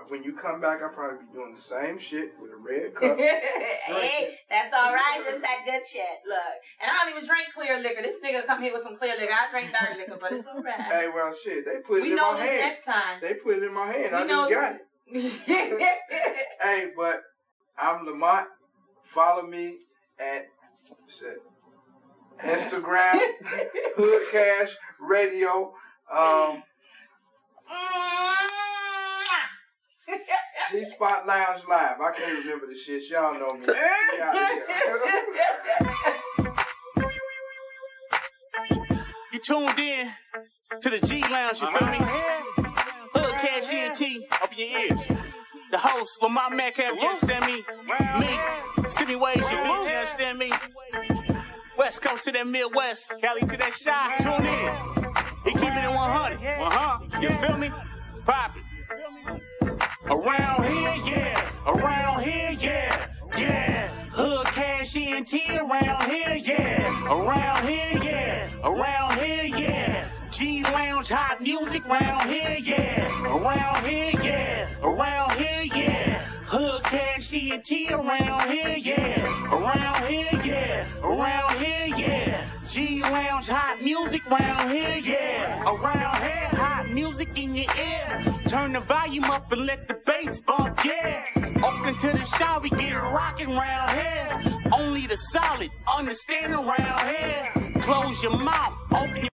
when 0.07 0.23
you 0.23 0.33
come 0.33 0.59
back, 0.61 0.81
I'll 0.81 0.89
probably 0.89 1.19
be 1.25 1.33
doing 1.33 1.53
the 1.53 1.59
same 1.61 1.97
shit 1.97 2.33
with 2.41 2.51
a 2.51 2.55
red 2.57 2.93
cup. 2.95 3.17
hey, 3.19 4.37
that's 4.49 4.73
all 4.75 4.93
right. 4.93 5.21
Just 5.25 5.41
that 5.41 5.63
good 5.65 5.81
shit. 5.85 6.01
Look, 6.27 6.37
and 6.81 6.89
I 6.91 6.93
don't 7.03 7.15
even 7.15 7.27
drink 7.27 7.47
clear 7.55 7.79
liquor. 7.81 8.01
This 8.01 8.15
nigga 8.23 8.45
come 8.45 8.61
here 8.61 8.73
with 8.73 8.83
some 8.83 8.95
clear 8.95 9.13
liquor. 9.19 9.33
I 9.33 9.49
drink 9.51 9.71
dirty 9.79 9.99
liquor, 9.99 10.17
but 10.19 10.31
it's 10.31 10.47
all 10.47 10.61
right. 10.61 10.81
hey, 10.81 11.07
well, 11.13 11.33
shit, 11.33 11.65
they 11.65 11.77
put 11.85 12.01
we 12.01 12.01
it 12.01 12.03
in 12.05 12.09
We 12.11 12.15
know 12.15 12.33
my 12.33 12.39
this 12.39 12.49
hand. 12.49 12.61
next 12.61 12.85
time. 12.85 13.17
They 13.21 13.33
put 13.35 13.57
it 13.57 13.63
in 13.63 13.73
my 13.73 13.87
hand. 13.91 14.11
We 14.11 14.17
I 14.17 14.23
know 14.25 14.49
just 14.49 14.53
got 14.53 14.75
it. 14.75 14.81
Hey, 16.61 16.91
but 16.97 17.21
I'm 17.77 18.05
Lamont. 18.05 18.47
Follow 19.03 19.43
me 19.47 19.77
at 20.19 20.47
shit, 21.07 21.37
Instagram, 22.43 23.19
Hood 23.95 24.23
Cash 24.31 24.75
Radio, 24.99 25.73
um, 26.11 26.61
G 30.71 30.85
Spot 30.85 31.25
Lounge 31.27 31.61
Live. 31.69 32.01
I 32.01 32.11
can't 32.11 32.39
remember 32.39 32.67
the 32.67 32.75
shit. 32.75 33.09
Y'all 33.09 33.37
know 33.39 33.53
me. 33.53 33.65
We 33.67 33.73
outta 34.21 34.61
here. 34.67 36.13
You 39.33 39.39
tuned 39.43 39.77
in 39.77 40.09
to 40.81 40.89
the 40.89 40.99
G 41.05 41.21
Lounge, 41.21 41.61
you 41.61 41.69
feel 41.69 41.87
me? 41.89 41.97
Hood 43.13 43.35
Cash 43.35 43.71
ENT 43.71 44.23
up 44.41 44.51
in 44.51 44.57
your 44.57 44.79
ears. 44.79 44.99
The 45.69 45.77
host, 45.77 46.23
Lamar 46.23 46.49
Metcalf, 46.49 46.95
you 46.95 47.07
understand 47.07 47.45
me? 47.45 47.61
Me, 48.19 48.89
Sydney 48.89 49.15
Ways, 49.15 49.45
you 49.51 49.61
me, 49.61 49.69
you 49.69 49.91
understand 49.91 50.39
me? 50.39 50.51
West 51.77 52.01
Coast 52.01 52.23
to 52.23 52.31
that 52.31 52.47
Midwest, 52.47 53.13
Cali 53.21 53.41
to 53.41 53.57
that 53.57 53.73
shot, 53.73 54.17
tune 54.21 54.45
in. 54.47 55.13
He 55.45 55.51
keeping 55.51 55.83
it 55.83 55.93
100, 55.93 56.39
uh-huh, 56.41 56.99
you 57.21 57.29
feel 57.29 57.57
me? 57.57 57.69
Poppin'. 58.25 58.63
Around 60.09 60.63
here, 60.63 60.95
yeah. 61.05 61.51
Around 61.67 62.23
here, 62.23 62.51
yeah. 62.51 63.09
Yeah. 63.37 63.87
Hood 64.13 64.45
cash 64.47 64.95
ENT 64.95 65.33
around 65.33 66.03
here, 66.03 66.35
yeah. 66.35 67.11
Around 67.11 67.67
here, 67.67 67.99
yeah. 68.01 68.49
Around 68.63 69.19
here, 69.19 69.43
yeah. 69.43 70.07
G 70.31 70.63
Lounge 70.63 71.09
hot 71.09 71.41
music 71.41 71.85
around 71.87 72.29
here, 72.29 72.57
yeah. 72.57 73.21
Around 73.25 73.85
here, 73.85 74.13
yeah. 74.23 74.69
Around 74.81 75.31
here, 75.33 75.63
yeah. 75.75 76.19
Hood 76.45 76.83
cash 76.83 77.33
ENT 77.33 77.91
around 77.91 78.49
here, 78.49 78.77
yeah. 78.77 79.53
Around 79.53 80.05
here, 80.05 80.41
yeah. 80.41 80.87
Around 81.03 81.51
here, 81.59 81.95
yeah. 81.97 82.45
G 82.65 83.01
Lounge 83.01 83.49
hot 83.49 83.81
music 83.81 84.25
around 84.31 84.69
here, 84.69 84.99
yeah. 84.99 85.63
Around 85.63 86.15
here, 86.23 86.49
hot 86.53 86.89
music 86.91 87.37
in 87.37 87.55
your 87.55 87.65
ear. 87.75 88.36
Turn 88.47 88.73
the 88.73 88.79
volume 88.79 89.25
up 89.25 89.51
and 89.51 89.65
let 89.65 89.87
the 89.89 89.95
bass 90.05 90.39
bump, 90.39 90.79
yeah. 90.85 91.25
Open 91.63 91.95
to 91.97 92.17
the 92.17 92.23
shot, 92.23 92.63
we 92.63 92.69
get 92.69 92.93
rockin' 92.93 93.49
round 93.49 93.89
here. 93.91 94.61
Only 94.71 95.05
the 95.05 95.17
solid 95.17 95.69
understand 95.97 96.53
around 96.53 97.15
here. 97.15 97.81
Close 97.81 98.23
your 98.23 98.37
mouth, 98.37 98.75
open 98.93 99.17
your 99.17 99.29